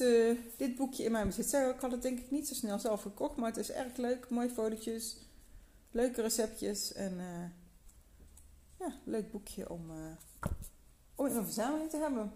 dit 0.57 0.77
boekje 0.77 1.05
in 1.05 1.13
mijn 1.13 1.27
bezit. 1.27 1.53
Ik 1.53 1.81
had 1.81 1.91
het 1.91 2.03
denk 2.03 2.19
ik 2.19 2.31
niet 2.31 2.49
zo 2.49 2.55
snel 2.55 2.79
zelf 2.79 3.03
gekocht, 3.03 3.37
maar 3.37 3.49
het 3.49 3.57
is 3.57 3.71
erg 3.71 3.97
leuk. 3.97 4.31
Mooie 4.31 4.51
fotootjes 4.51 5.17
leuke 5.97 6.23
receptjes 6.23 6.93
en 6.93 7.13
uh, 7.13 7.45
ja, 8.79 8.95
leuk 9.05 9.31
boekje 9.31 9.71
om, 9.71 9.91
uh, 9.91 9.97
om 11.15 11.27
in 11.27 11.37
een 11.37 11.45
verzameling 11.45 11.91
te 11.91 11.97
hebben. 11.97 12.33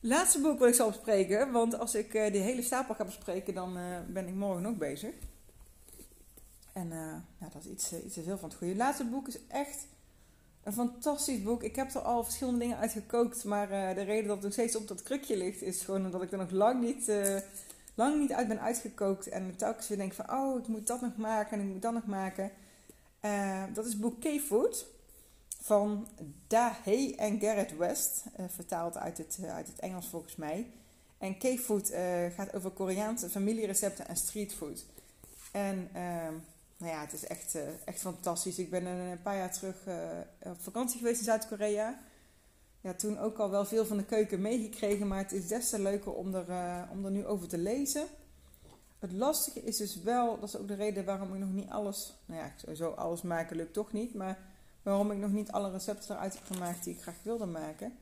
Laatste 0.00 0.40
boek 0.40 0.58
wil 0.58 0.68
ik 0.68 0.74
zal 0.74 0.88
bespreken, 0.88 1.52
want 1.52 1.78
als 1.78 1.94
ik 1.94 2.14
uh, 2.14 2.32
die 2.32 2.40
hele 2.40 2.62
stapel 2.62 2.94
ga 2.94 3.04
bespreken, 3.04 3.54
dan 3.54 3.78
ben 4.08 4.28
ik 4.28 4.34
morgen 4.34 4.62
nog 4.62 4.76
bezig. 4.76 5.14
En 6.72 6.88
ja, 7.38 7.48
dat 7.52 7.64
is 7.64 7.70
iets, 7.70 7.92
iets 7.92 8.14
te 8.14 8.22
veel 8.22 8.38
van 8.38 8.48
het 8.48 8.58
goede. 8.58 8.76
laatste 8.76 9.04
boek 9.04 9.28
is 9.28 9.38
echt 9.46 9.86
een 10.62 10.72
fantastisch 10.72 11.42
boek. 11.42 11.62
Ik 11.62 11.76
heb 11.76 11.94
er 11.94 12.00
al 12.00 12.24
verschillende 12.24 12.58
dingen 12.58 12.76
uit 12.76 12.92
gekookt, 12.92 13.44
maar 13.44 13.68
de 13.94 14.02
reden 14.02 14.26
dat 14.26 14.36
het 14.36 14.44
nog 14.44 14.52
steeds 14.52 14.76
op 14.76 14.88
dat 14.88 15.02
krukje 15.02 15.36
ligt, 15.36 15.62
is 15.62 15.82
gewoon 15.82 16.04
omdat 16.04 16.22
ik 16.22 16.32
er 16.32 16.38
nog 16.38 16.50
lang 16.50 16.80
niet 16.80 17.10
lang 17.96 18.18
niet 18.18 18.32
uit 18.32 18.48
ben 18.48 18.60
uitgekookt. 18.60 19.28
En 19.28 19.56
telkens 19.56 19.88
weer 19.88 19.98
denk 19.98 20.12
van, 20.12 20.32
oh, 20.32 20.58
ik 20.58 20.66
moet 20.66 20.86
dat 20.86 21.00
nog 21.00 21.16
maken 21.16 21.58
en 21.58 21.66
ik 21.66 21.72
moet 21.72 21.82
dat 21.82 21.92
nog 21.92 22.06
maken. 22.06 22.50
Uh, 23.24 23.64
dat 23.74 23.86
is 23.86 23.98
Bouquet 23.98 24.40
Food 24.40 24.86
van 25.60 26.08
Dahe 26.46 27.14
en 27.16 27.40
Garrett 27.40 27.76
West. 27.76 28.24
Uh, 28.40 28.46
vertaald 28.48 28.96
uit 28.96 29.18
het, 29.18 29.38
uh, 29.40 29.54
uit 29.54 29.66
het 29.66 29.78
Engels 29.78 30.08
volgens 30.08 30.36
mij. 30.36 30.70
En 31.18 31.38
K-food 31.38 31.92
gaat 32.34 32.54
over 32.54 32.70
Koreaanse 32.70 33.30
familierecepten 33.30 34.08
en 34.08 34.16
streetfood. 34.16 34.86
En 35.52 35.88
ehm, 35.92 36.32
nou 36.76 36.92
ja, 36.92 37.00
het 37.00 37.12
is 37.12 37.26
echt, 37.26 37.58
echt 37.84 38.00
fantastisch. 38.00 38.58
Ik 38.58 38.70
ben 38.70 38.86
een 38.86 39.22
paar 39.22 39.36
jaar 39.36 39.52
terug 39.52 39.76
op 40.42 40.60
vakantie 40.60 40.98
geweest 40.98 41.18
in 41.18 41.24
Zuid-Korea 41.24 41.98
ja, 42.86 42.94
toen 42.94 43.18
ook 43.18 43.38
al 43.38 43.50
wel 43.50 43.64
veel 43.64 43.86
van 43.86 43.96
de 43.96 44.04
keuken 44.04 44.40
meegekregen, 44.40 45.06
maar 45.06 45.18
het 45.18 45.32
is 45.32 45.48
des 45.48 45.70
te 45.70 45.78
leuker 45.78 46.12
om 46.12 46.34
er, 46.34 46.48
uh, 46.48 46.82
om 46.90 47.04
er 47.04 47.10
nu 47.10 47.26
over 47.26 47.48
te 47.48 47.58
lezen. 47.58 48.06
Het 48.98 49.12
lastige 49.12 49.62
is 49.62 49.76
dus 49.76 50.02
wel, 50.02 50.40
dat 50.40 50.48
is 50.48 50.56
ook 50.56 50.68
de 50.68 50.74
reden 50.74 51.04
waarom 51.04 51.34
ik 51.34 51.40
nog 51.40 51.52
niet 51.52 51.70
alles, 51.70 52.14
nou 52.26 52.40
ja, 52.40 52.52
sowieso 52.56 52.90
alles 52.90 53.22
maken 53.22 53.56
lukt 53.56 53.72
toch 53.72 53.92
niet, 53.92 54.14
maar 54.14 54.38
waarom 54.82 55.10
ik 55.10 55.18
nog 55.18 55.32
niet 55.32 55.52
alle 55.52 55.70
recepten 55.70 56.14
eruit 56.14 56.34
heb 56.34 56.44
gemaakt 56.44 56.84
die 56.84 56.94
ik 56.94 57.02
graag 57.02 57.22
wilde 57.22 57.46
maken. 57.46 57.92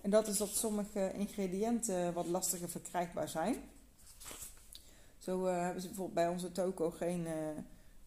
En 0.00 0.10
dat 0.10 0.26
is 0.26 0.36
dat 0.36 0.48
sommige 0.48 1.12
ingrediënten 1.12 2.12
wat 2.12 2.26
lastiger 2.26 2.68
verkrijgbaar 2.68 3.28
zijn. 3.28 3.56
Zo 5.18 5.46
uh, 5.46 5.60
hebben 5.62 5.82
ze 5.82 5.86
bijvoorbeeld 5.86 6.16
bij 6.16 6.28
onze 6.28 6.52
toko 6.52 6.90
geen 6.90 7.26
uh, 7.26 7.32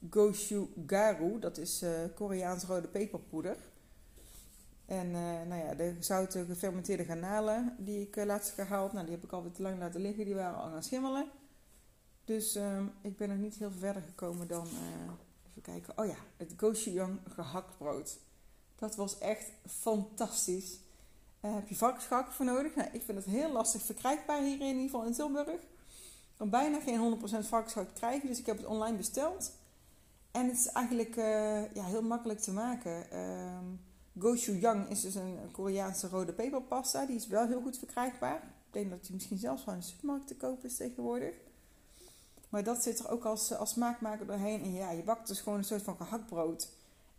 Goshu 0.10 0.68
Garu, 0.88 1.40
dat 1.40 1.58
is 1.58 1.84
Koreaans 2.16 2.64
rode 2.64 2.88
peperpoeder. 2.88 3.58
En 4.86 5.12
nou 5.48 5.56
ja, 5.56 5.74
de 5.74 5.96
zoute 6.00 6.46
gefermenteerde 6.46 7.04
garnalen 7.04 7.76
die 7.78 8.02
ik 8.02 8.16
laatst 8.16 8.54
gehaald, 8.54 8.94
nou, 8.94 9.06
die 9.06 9.16
heb 9.16 9.24
ik 9.24 9.32
alweer 9.32 9.52
te 9.52 9.62
lang 9.62 9.80
laten 9.80 10.02
liggen, 10.02 10.26
die 10.26 10.36
waren 10.36 10.58
al 10.58 10.70
gaan 10.70 10.84
schimmelen. 10.84 11.30
Dus 12.26 12.56
ehm, 12.56 12.86
ik 13.02 13.18
ben 13.18 13.30
nog 13.30 13.38
niet 13.38 13.56
heel 13.56 13.72
verder 13.72 14.02
gekomen 14.02 14.48
dan, 14.48 14.68
even 15.50 15.62
kijken, 15.62 15.98
oh 15.98 16.06
ja, 16.06 16.16
het 16.38 16.54
Gochujang 16.58 17.20
gehaktbrood. 17.30 18.18
Dat 18.76 18.96
was 18.96 19.18
echt 19.18 19.52
fantastisch. 19.68 20.80
heb 21.40 21.68
je 21.68 21.76
varkensgehakt 21.76 22.34
voor 22.34 22.46
nodig? 22.46 22.76
Nou, 22.76 22.90
ik 22.92 23.02
vind 23.02 23.18
het 23.18 23.28
heel 23.28 23.52
lastig 23.52 23.82
verkrijgbaar 23.82 24.42
hier 24.42 24.62
in 24.62 24.68
ieder 24.68 24.82
geval 24.82 25.06
in 25.06 25.14
Tilburg 25.14 25.60
kan 26.38 26.50
bijna 26.50 26.80
geen 26.80 27.20
100% 27.44 27.48
varkenshout 27.48 27.94
krijgen, 27.94 28.28
dus 28.28 28.40
ik 28.40 28.46
heb 28.46 28.58
het 28.58 28.66
online 28.66 28.98
besteld. 28.98 29.52
En 30.32 30.48
het 30.48 30.58
is 30.58 30.68
eigenlijk 30.68 31.16
ja, 31.74 31.84
heel 31.84 32.02
makkelijk 32.02 32.40
te 32.40 32.52
maken. 32.52 33.20
Um, 33.20 33.80
gochujang 34.20 34.90
is 34.90 35.02
dus 35.02 35.16
een 35.16 35.38
Koreaanse 35.52 36.08
rode 36.08 36.34
peperpasta. 36.34 37.06
Die 37.06 37.16
is 37.16 37.28
wel 37.28 37.48
heel 37.48 37.62
goed 37.62 37.78
verkrijgbaar. 37.78 38.36
Ik 38.36 38.74
denk 38.74 38.90
dat 38.90 39.04
die 39.04 39.14
misschien 39.14 39.38
zelfs 39.38 39.62
van 39.62 39.78
de 39.78 39.86
supermarkt 39.86 40.28
te 40.28 40.36
kopen 40.36 40.70
is 40.70 40.76
tegenwoordig. 40.76 41.36
Maar 42.50 42.64
dat 42.64 42.84
zit 42.84 43.00
er 43.00 43.10
ook 43.10 43.26
als, 43.26 43.54
als 43.54 43.70
smaakmaker 43.70 44.26
doorheen. 44.26 44.64
En 44.64 44.74
ja, 44.74 44.92
je 44.92 45.04
bakt 45.04 45.28
dus 45.28 45.42
gewoon 45.42 45.58
een 45.58 45.64
soort 45.64 45.82
van 45.82 45.96
gehaktbrood. 45.96 46.70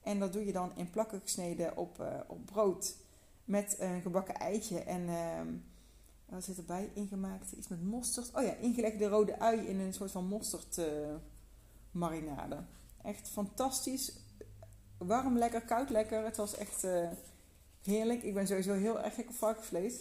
En 0.02 0.18
dat 0.18 0.32
doe 0.32 0.46
je 0.46 0.52
dan 0.52 0.76
in 0.76 0.90
plakken 0.90 1.20
gesneden 1.20 1.76
op, 1.76 2.00
uh, 2.00 2.20
op 2.26 2.46
brood. 2.46 2.96
Met 3.44 3.76
een 3.78 4.00
gebakken 4.00 4.34
eitje 4.34 4.78
en... 4.78 5.02
Uh, 5.08 5.40
wat 6.28 6.44
zit 6.44 6.56
erbij? 6.56 6.90
Ingemaakt 6.94 7.52
iets 7.52 7.68
met 7.68 7.84
mosterd. 7.84 8.30
Oh 8.34 8.42
ja, 8.42 8.52
ingelegde 8.54 9.06
rode 9.06 9.38
ui 9.38 9.66
in 9.66 9.80
een 9.80 9.94
soort 9.94 10.10
van 10.10 10.26
mosterd 10.26 10.78
uh, 10.78 10.86
marinade. 11.90 12.64
Echt 13.02 13.28
fantastisch. 13.28 14.12
Warm 14.98 15.38
lekker, 15.38 15.62
koud 15.62 15.90
lekker. 15.90 16.24
Het 16.24 16.36
was 16.36 16.56
echt 16.56 16.84
uh, 16.84 17.08
heerlijk. 17.82 18.22
Ik 18.22 18.34
ben 18.34 18.46
sowieso 18.46 18.72
heel 18.72 19.00
erg 19.00 19.14
gek 19.14 19.28
op 19.28 19.34
varkensvlees. 19.34 20.00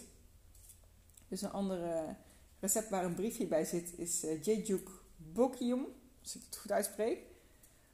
Dus 1.28 1.42
een 1.42 1.52
ander 1.52 2.04
recept 2.60 2.88
waar 2.88 3.04
een 3.04 3.14
briefje 3.14 3.46
bij 3.46 3.64
zit 3.64 3.98
is 3.98 4.24
uh, 4.24 4.42
Jejuk 4.42 4.90
Bokium. 5.16 5.86
Als 6.22 6.36
ik 6.36 6.42
het 6.44 6.56
goed 6.56 6.72
uitspreek. 6.72 7.18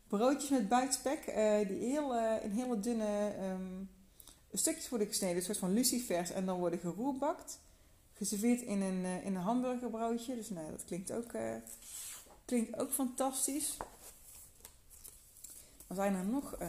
Broodjes 0.06 0.50
met 0.50 0.68
buikspek. 0.68 1.24
die 1.68 1.90
heel, 1.90 2.16
in 2.40 2.50
hele 2.50 2.80
dunne 2.80 3.34
um, 3.50 3.90
stukjes 4.52 4.88
worden 4.88 5.08
gesneden. 5.08 5.36
Een 5.36 5.42
soort 5.42 5.58
van 5.58 5.72
lucifers. 5.72 6.30
En 6.30 6.46
dan 6.46 6.58
worden 6.58 6.78
geroerbakt 6.78 7.58
geserveerd 8.22 8.62
in 8.62 8.80
een, 8.80 9.04
uh, 9.04 9.24
in 9.24 9.34
een 9.34 9.42
hamburgerbroodje. 9.42 10.34
Dus 10.34 10.50
nou, 10.50 10.70
dat 10.70 10.84
klinkt 10.84 11.12
ook, 11.12 11.32
uh, 11.32 11.54
klinkt 12.44 12.78
ook 12.78 12.90
fantastisch. 12.90 13.76
Er 15.92 15.98
zijn 15.98 16.14
er 16.14 16.24
nog 16.24 16.60
uh, 16.62 16.68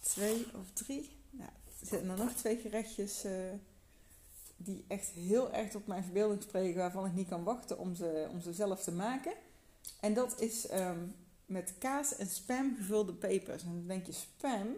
twee 0.00 0.46
of 0.60 0.70
drie. 0.72 1.10
Er 1.38 1.88
zitten 1.88 2.10
er 2.10 2.18
nog 2.18 2.32
twee 2.32 2.56
gerechtjes 2.56 3.24
die 4.56 4.84
echt 4.88 5.08
heel 5.08 5.52
erg 5.52 5.74
op 5.74 5.86
mijn 5.86 6.02
verbeelding 6.02 6.42
spreken, 6.42 6.78
waarvan 6.78 7.06
ik 7.06 7.12
niet 7.12 7.28
kan 7.28 7.44
wachten 7.44 7.78
om 7.78 7.94
ze, 7.94 8.28
om 8.30 8.40
ze 8.40 8.52
zelf 8.52 8.82
te 8.82 8.92
maken. 8.92 9.32
En 10.00 10.14
dat 10.14 10.40
is 10.40 10.72
um, 10.72 11.14
met 11.46 11.74
kaas 11.78 12.16
en 12.16 12.26
spam 12.26 12.76
gevulde 12.76 13.14
pepers. 13.14 13.62
En 13.62 13.68
dan 13.68 13.86
denk 13.86 14.06
je 14.06 14.12
spam, 14.12 14.76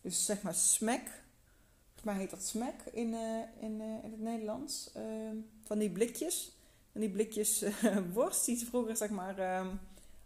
dus 0.00 0.24
zeg 0.24 0.42
maar 0.42 0.54
smack 0.54 1.08
mij 2.04 2.16
heet 2.16 2.30
dat 2.30 2.42
smack 2.42 2.80
in, 2.92 3.08
uh, 3.08 3.40
in, 3.60 3.80
in 3.80 4.10
het 4.10 4.20
Nederlands. 4.20 4.90
Uh, 4.96 5.02
van 5.62 5.78
die 5.78 5.90
blikjes. 5.90 6.52
Van 6.92 7.00
die 7.00 7.10
blikjes 7.10 7.62
eh, 7.62 7.98
worst 8.12 8.44
die 8.44 8.66
vroeger, 8.66 8.96
zeg 8.96 9.10
maar, 9.10 9.38
ehm, 9.38 9.68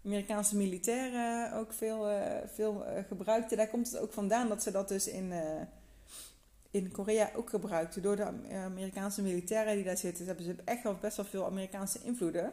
Amerikaanse 0.05 0.57
militairen 0.57 1.53
ook 1.53 1.73
veel, 1.73 2.11
veel 2.55 2.85
gebruikten. 3.09 3.57
Daar 3.57 3.69
komt 3.69 3.91
het 3.91 4.01
ook 4.01 4.13
vandaan 4.13 4.49
dat 4.49 4.63
ze 4.63 4.71
dat 4.71 4.89
dus 4.89 5.09
in, 5.09 5.33
in 6.71 6.91
Korea 6.91 7.31
ook 7.35 7.51
gebruikten. 7.51 8.03
Door 8.03 8.17
de 8.17 8.33
Amerikaanse 8.53 9.23
militairen 9.23 9.75
die 9.75 9.85
daar 9.85 9.97
zitten, 9.97 10.27
hebben 10.27 10.45
ze 10.45 10.55
echt 10.65 10.83
wel 10.83 10.95
best 11.01 11.17
wel 11.17 11.27
veel 11.27 11.47
Amerikaanse 11.47 11.99
invloeden. 12.03 12.53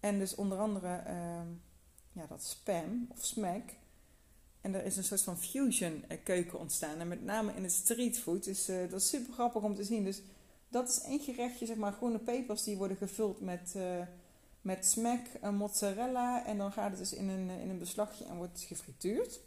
En 0.00 0.18
dus 0.18 0.34
onder 0.34 0.58
andere 0.58 1.00
ehm, 1.06 1.48
ja, 2.12 2.26
dat 2.28 2.44
spam 2.44 3.06
of 3.10 3.24
smack 3.24 3.70
en 4.64 4.74
er 4.74 4.84
is 4.84 4.96
een 4.96 5.04
soort 5.04 5.22
van 5.22 5.38
fusion 5.38 6.04
eh, 6.08 6.18
keuken 6.22 6.58
ontstaan. 6.58 7.00
En 7.00 7.08
met 7.08 7.24
name 7.24 7.52
in 7.56 7.62
het 7.62 7.72
streetfood. 7.72 8.44
Dus 8.44 8.68
uh, 8.68 8.90
dat 8.90 9.00
is 9.00 9.08
super 9.08 9.32
grappig 9.32 9.62
om 9.62 9.74
te 9.74 9.84
zien. 9.84 10.04
Dus 10.04 10.22
dat 10.68 10.88
is 10.88 11.00
één 11.00 11.20
gerechtje, 11.20 11.66
zeg 11.66 11.76
maar, 11.76 11.92
groene 11.92 12.18
pepers 12.18 12.62
die 12.62 12.76
worden 12.76 12.96
gevuld 12.96 13.40
met, 13.40 13.74
uh, 13.76 14.00
met 14.64 14.86
smack, 14.86 15.26
en 15.40 15.54
mozzarella. 15.54 16.46
En 16.46 16.58
dan 16.58 16.72
gaat 16.72 16.90
het 16.90 16.98
dus 16.98 17.12
in 17.12 17.28
een, 17.28 17.50
in 17.50 17.70
een 17.70 17.78
beslagje 17.78 18.24
en 18.24 18.36
wordt 18.36 18.52
het 18.52 18.62
gefrituurd. 18.62 19.40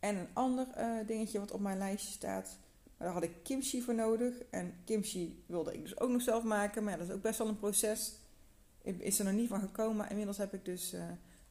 En 0.00 0.16
een 0.16 0.28
ander 0.32 0.66
dingetje 1.06 1.38
wat 1.38 1.50
op 1.50 1.60
mijn 1.60 1.78
lijstje 1.78 2.12
staat. 2.12 2.58
Daar 2.96 3.12
had 3.12 3.22
ik 3.22 3.42
kimchi 3.42 3.82
voor 3.82 3.94
nodig. 3.94 4.34
En 4.50 4.74
kimchi 4.84 5.44
wilde 5.46 5.74
ik 5.74 5.82
dus 5.82 6.00
ook 6.00 6.10
nog 6.10 6.22
zelf 6.22 6.42
maken. 6.42 6.84
Maar 6.84 6.98
dat 6.98 7.08
is 7.08 7.14
ook 7.14 7.22
best 7.22 7.38
wel 7.38 7.48
een 7.48 7.58
proces. 7.58 8.18
Is 8.82 9.18
er 9.18 9.24
nog 9.24 9.34
niet 9.34 9.48
van 9.48 9.60
gekomen. 9.60 10.08
Inmiddels 10.08 10.38
heb 10.38 10.54
ik 10.54 10.64
dus 10.64 10.94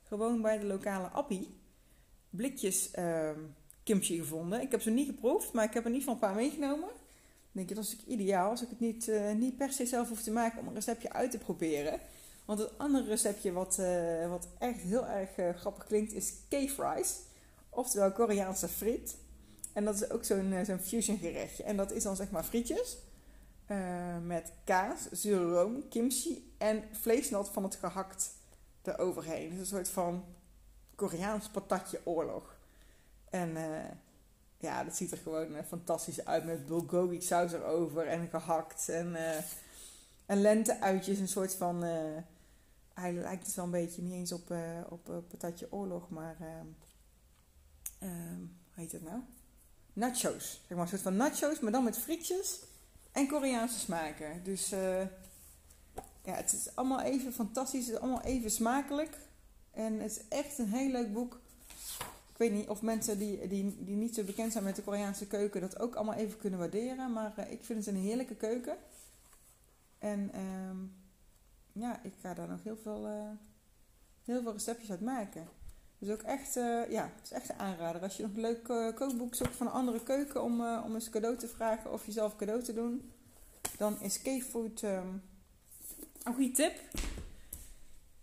gewoon 0.03 0.41
bij 0.41 0.59
de 0.59 0.65
lokale 0.65 1.07
appie 1.07 1.61
blikjes 2.35 2.91
uh, 2.95 3.29
kimchi 3.83 4.17
gevonden. 4.17 4.61
Ik 4.61 4.71
heb 4.71 4.81
ze 4.81 4.89
niet 4.89 5.07
geproefd, 5.07 5.53
maar 5.53 5.63
ik 5.63 5.73
heb 5.73 5.85
er 5.85 5.91
niet 5.91 6.03
van 6.03 6.13
een 6.13 6.19
paar 6.19 6.35
meegenomen. 6.35 6.89
Denk 7.53 7.69
ik, 7.69 7.75
dat 7.75 7.85
is 7.85 7.97
ideaal 8.05 8.49
als 8.49 8.61
ik 8.61 8.69
het 8.69 8.79
niet, 8.79 9.07
uh, 9.07 9.31
niet 9.31 9.57
per 9.57 9.71
se 9.71 9.85
zelf 9.85 10.09
hoef 10.09 10.21
te 10.21 10.31
maken 10.31 10.59
om 10.59 10.67
een 10.67 10.73
receptje 10.73 11.13
uit 11.13 11.31
te 11.31 11.37
proberen. 11.37 11.99
Want 12.45 12.59
het 12.59 12.77
andere 12.77 13.07
receptje 13.07 13.51
wat, 13.51 13.77
uh, 13.79 14.29
wat 14.29 14.47
echt 14.59 14.79
heel 14.79 15.07
erg 15.07 15.37
uh, 15.37 15.49
grappig 15.49 15.85
klinkt 15.85 16.13
is 16.13 16.33
K-fries. 16.49 17.19
Oftewel 17.69 18.11
Koreaanse 18.11 18.67
friet. 18.67 19.17
En 19.73 19.85
dat 19.85 19.95
is 19.95 20.09
ook 20.09 20.23
zo'n 20.23 20.53
zo'n 20.65 20.79
fusion 20.79 21.17
gerechtje. 21.17 21.63
En 21.63 21.77
dat 21.77 21.91
is 21.91 22.03
dan 22.03 22.15
zeg 22.15 22.31
maar 22.31 22.43
frietjes. 22.43 22.97
met 24.23 24.51
kaas, 24.63 25.07
zure 25.11 25.51
room, 25.53 25.87
kimchi 25.87 26.53
en 26.57 26.83
vleesnat 26.91 27.49
van 27.49 27.63
het 27.63 27.75
gehakt 27.75 28.31
eroverheen. 28.81 29.49
Dus 29.49 29.59
een 29.59 29.65
soort 29.65 29.89
van 29.89 30.25
Koreaans 30.95 31.49
patatje 31.49 32.01
oorlog. 32.03 32.57
En 33.29 33.57
ja, 34.63 34.83
dat 34.83 34.95
ziet 34.95 35.11
er 35.11 35.17
gewoon 35.17 35.55
uh, 35.55 35.59
fantastisch 35.67 36.25
uit 36.25 36.45
met 36.45 36.65
bulgogi 36.65 37.21
saus 37.21 37.53
erover 37.53 38.07
en 38.07 38.27
gehakt. 38.27 38.89
En, 38.89 39.07
uh, 39.07 39.37
en 40.25 40.41
lenteuitjes, 40.41 41.19
een 41.19 41.27
soort 41.27 41.55
van... 41.55 41.83
hij 42.93 43.13
lijkt 43.13 43.45
het 43.45 43.55
wel 43.55 43.65
een 43.65 43.71
beetje, 43.71 44.01
niet 44.01 44.13
eens 44.13 44.31
op, 44.31 44.53
op 44.89 45.23
patatje 45.27 45.71
oorlog, 45.71 46.09
maar... 46.09 46.37
hoe 47.99 48.47
heet 48.71 48.91
het 48.91 49.03
nou? 49.03 49.19
Nachos. 49.93 50.61
Zeg 50.67 50.69
maar 50.69 50.79
een 50.79 50.87
soort 50.87 51.01
van 51.01 51.15
nachos, 51.15 51.59
maar 51.59 51.71
dan 51.71 51.83
met 51.83 51.97
frietjes 51.97 52.59
en 53.11 53.27
Koreaanse 53.27 53.79
smaken. 53.79 54.43
Dus 54.43 54.69
ja, 56.23 56.33
het 56.33 56.53
is 56.53 56.75
allemaal 56.75 57.01
even 57.01 57.33
fantastisch. 57.33 57.85
Het 57.85 57.95
is 57.95 58.01
allemaal 58.01 58.21
even 58.21 58.51
smakelijk. 58.51 59.17
En 59.71 59.99
het 59.99 60.11
is 60.11 60.27
echt 60.27 60.57
een 60.57 60.73
heel 60.73 60.91
leuk 60.91 61.13
boek. 61.13 61.39
Ik 62.33 62.39
weet 62.39 62.51
niet 62.51 62.69
of 62.69 62.81
mensen 62.81 63.17
die, 63.17 63.47
die, 63.47 63.83
die 63.83 63.95
niet 63.95 64.15
zo 64.15 64.23
bekend 64.23 64.51
zijn 64.51 64.63
met 64.63 64.75
de 64.75 64.81
Koreaanse 64.81 65.27
keuken 65.27 65.61
dat 65.61 65.79
ook 65.79 65.95
allemaal 65.95 66.15
even 66.15 66.37
kunnen 66.37 66.59
waarderen. 66.59 67.13
Maar 67.13 67.33
uh, 67.39 67.51
ik 67.51 67.65
vind 67.65 67.85
het 67.85 67.95
een 67.95 68.01
heerlijke 68.01 68.35
keuken. 68.35 68.77
En 69.99 70.31
uh, 70.35 71.83
ja, 71.83 71.99
ik 72.03 72.13
ga 72.21 72.33
daar 72.33 72.47
nog 72.47 72.63
heel 72.63 72.77
veel, 72.77 73.07
uh, 73.07 73.29
heel 74.25 74.41
veel 74.41 74.51
receptjes 74.51 74.91
uit 74.91 75.01
maken. 75.01 75.47
Dus 75.97 76.09
ook 76.09 76.21
echt, 76.21 76.57
uh, 76.57 76.91
ja, 76.91 77.11
het 77.15 77.23
is 77.23 77.31
echt 77.31 77.49
een 77.49 77.59
aanrader. 77.59 78.01
Als 78.01 78.17
je 78.17 78.23
nog 78.23 78.33
een 78.33 78.41
leuk 78.41 78.63
kookboek 78.95 79.35
zoekt 79.35 79.55
van 79.55 79.67
een 79.67 79.73
andere 79.73 80.03
keuken 80.03 80.43
om, 80.43 80.67
om 80.67 80.93
eens 80.93 81.09
cadeau 81.09 81.37
te 81.37 81.47
vragen 81.47 81.91
of 81.91 82.05
jezelf 82.05 82.35
cadeau 82.35 82.63
te 82.63 82.73
doen, 82.73 83.11
dan 83.77 84.01
is 84.01 84.21
K-Food 84.21 84.81
um, 84.81 85.23
een 86.23 86.33
goede 86.33 86.51
tip. 86.51 86.79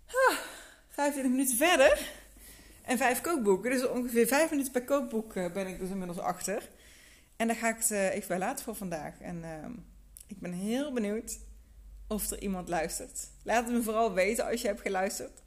Ah. 0.06 0.36
25 0.88 1.32
minuten 1.32 1.56
verder. 1.56 2.19
En 2.90 2.98
vijf 2.98 3.20
kookboeken. 3.20 3.70
Dus 3.70 3.86
ongeveer 3.86 4.26
vijf 4.26 4.50
minuten 4.50 4.72
per 4.72 4.84
kookboek 4.84 5.34
eh, 5.34 5.52
ben 5.52 5.66
ik 5.66 5.78
dus 5.78 5.88
inmiddels 5.90 6.18
achter. 6.18 6.68
En 7.36 7.46
daar 7.46 7.56
ga 7.56 7.68
ik 7.68 7.76
het 7.76 7.90
eh, 7.90 8.14
even 8.14 8.28
bij 8.28 8.38
laten 8.38 8.64
voor 8.64 8.74
vandaag. 8.74 9.20
En 9.20 9.44
ehm, 9.44 9.72
ik 10.26 10.40
ben 10.40 10.52
heel 10.52 10.92
benieuwd 10.92 11.38
of 12.08 12.30
er 12.30 12.42
iemand 12.42 12.68
luistert. 12.68 13.28
Laat 13.42 13.64
het 13.64 13.74
me 13.74 13.82
vooral 13.82 14.12
weten 14.12 14.46
als 14.46 14.60
je 14.60 14.66
hebt 14.66 14.80
geluisterd. 14.80 15.42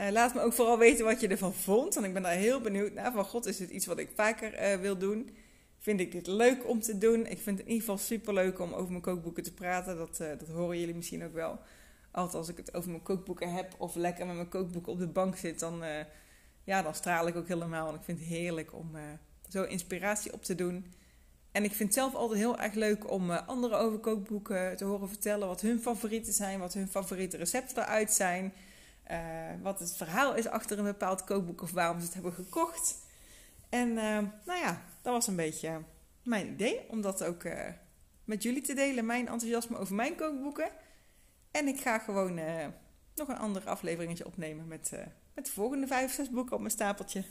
Uh, 0.00 0.10
laat 0.10 0.34
me 0.34 0.40
ook 0.40 0.52
vooral 0.52 0.78
weten 0.78 1.04
wat 1.04 1.20
je 1.20 1.28
ervan 1.28 1.54
vond. 1.54 1.94
Want 1.94 2.06
ik 2.06 2.12
ben 2.12 2.22
daar 2.22 2.32
heel 2.32 2.60
benieuwd 2.60 2.92
naar. 2.92 3.12
Van 3.12 3.24
god, 3.24 3.46
is 3.46 3.56
dit 3.56 3.70
iets 3.70 3.86
wat 3.86 3.98
ik 3.98 4.10
vaker 4.14 4.80
wil 4.80 4.98
doen? 4.98 5.36
Vind 5.78 6.00
ik 6.00 6.12
dit 6.12 6.26
leuk 6.26 6.68
om 6.68 6.80
te 6.80 6.98
doen? 6.98 7.26
Ik 7.26 7.40
vind 7.40 7.58
het 7.58 7.66
in 7.66 7.72
ieder 7.72 7.80
geval 7.80 7.98
super 7.98 8.34
leuk 8.34 8.58
om 8.58 8.72
over 8.72 8.90
mijn 8.90 9.02
kookboeken 9.02 9.42
te 9.42 9.54
praten. 9.54 9.96
Dat, 9.96 10.16
dat 10.16 10.48
horen 10.48 10.78
jullie 10.78 10.94
misschien 10.94 11.24
ook 11.24 11.34
wel 11.34 11.58
altijd 12.10 12.34
als 12.34 12.48
ik 12.48 12.56
het 12.56 12.74
over 12.74 12.90
mijn 12.90 13.02
kookboeken 13.02 13.52
heb 13.52 13.74
of 13.78 13.94
lekker 13.94 14.26
met 14.26 14.34
mijn 14.34 14.48
kookboek 14.48 14.86
op 14.86 14.98
de 14.98 15.08
bank 15.08 15.36
zit, 15.36 15.60
dan, 15.60 15.82
ja, 16.64 16.82
dan 16.82 16.94
straal 16.94 17.26
ik 17.26 17.36
ook 17.36 17.48
helemaal. 17.48 17.88
En 17.88 17.94
ik 17.94 18.04
vind 18.04 18.18
het 18.18 18.28
heerlijk 18.28 18.72
om 18.72 18.96
uh, 18.96 19.02
zo 19.48 19.62
inspiratie 19.62 20.32
op 20.32 20.42
te 20.42 20.54
doen. 20.54 20.94
En 21.52 21.64
ik 21.64 21.72
vind 21.72 21.88
het 21.88 21.98
zelf 21.98 22.14
altijd 22.14 22.40
heel 22.40 22.58
erg 22.58 22.74
leuk 22.74 23.10
om 23.10 23.30
uh, 23.30 23.48
anderen 23.48 23.78
over 23.78 23.98
kookboeken 23.98 24.76
te 24.76 24.84
horen 24.84 25.08
vertellen. 25.08 25.48
Wat 25.48 25.60
hun 25.60 25.80
favorieten 25.80 26.32
zijn, 26.32 26.58
wat 26.58 26.74
hun 26.74 26.88
favoriete 26.88 27.36
recepten 27.36 27.82
eruit 27.82 28.12
zijn. 28.12 28.52
Uh, 29.10 29.18
wat 29.62 29.78
het 29.78 29.96
verhaal 29.96 30.34
is 30.34 30.46
achter 30.46 30.78
een 30.78 30.84
bepaald 30.84 31.24
kookboek 31.24 31.62
of 31.62 31.70
waarom 31.70 31.98
ze 31.98 32.04
het 32.04 32.14
hebben 32.14 32.32
gekocht. 32.32 33.02
En 33.68 33.94
nou 34.44 34.58
ja, 34.60 34.82
dat 35.02 35.12
was 35.12 35.26
een 35.26 35.36
beetje 35.36 35.82
mijn 36.22 36.46
idee 36.46 36.80
om 36.88 37.00
dat 37.00 37.24
ook 37.24 37.42
met 38.24 38.42
jullie 38.42 38.62
te 38.62 38.74
delen. 38.74 39.06
Mijn 39.06 39.28
enthousiasme 39.28 39.76
over 39.76 39.94
mijn 39.94 40.16
kookboeken. 40.16 40.70
En 41.50 41.68
ik 41.68 41.80
ga 41.80 41.98
gewoon 41.98 42.40
nog 43.14 43.28
een 43.28 43.38
ander 43.38 43.62
afleveringetje 43.64 44.26
opnemen 44.26 44.68
met, 44.68 44.92
met 45.34 45.46
de 45.46 45.52
volgende 45.52 45.86
vijf, 45.86 46.12
zes 46.12 46.30
boeken 46.30 46.54
op 46.54 46.60
mijn 46.60 46.72
stapeltje. 46.72 47.24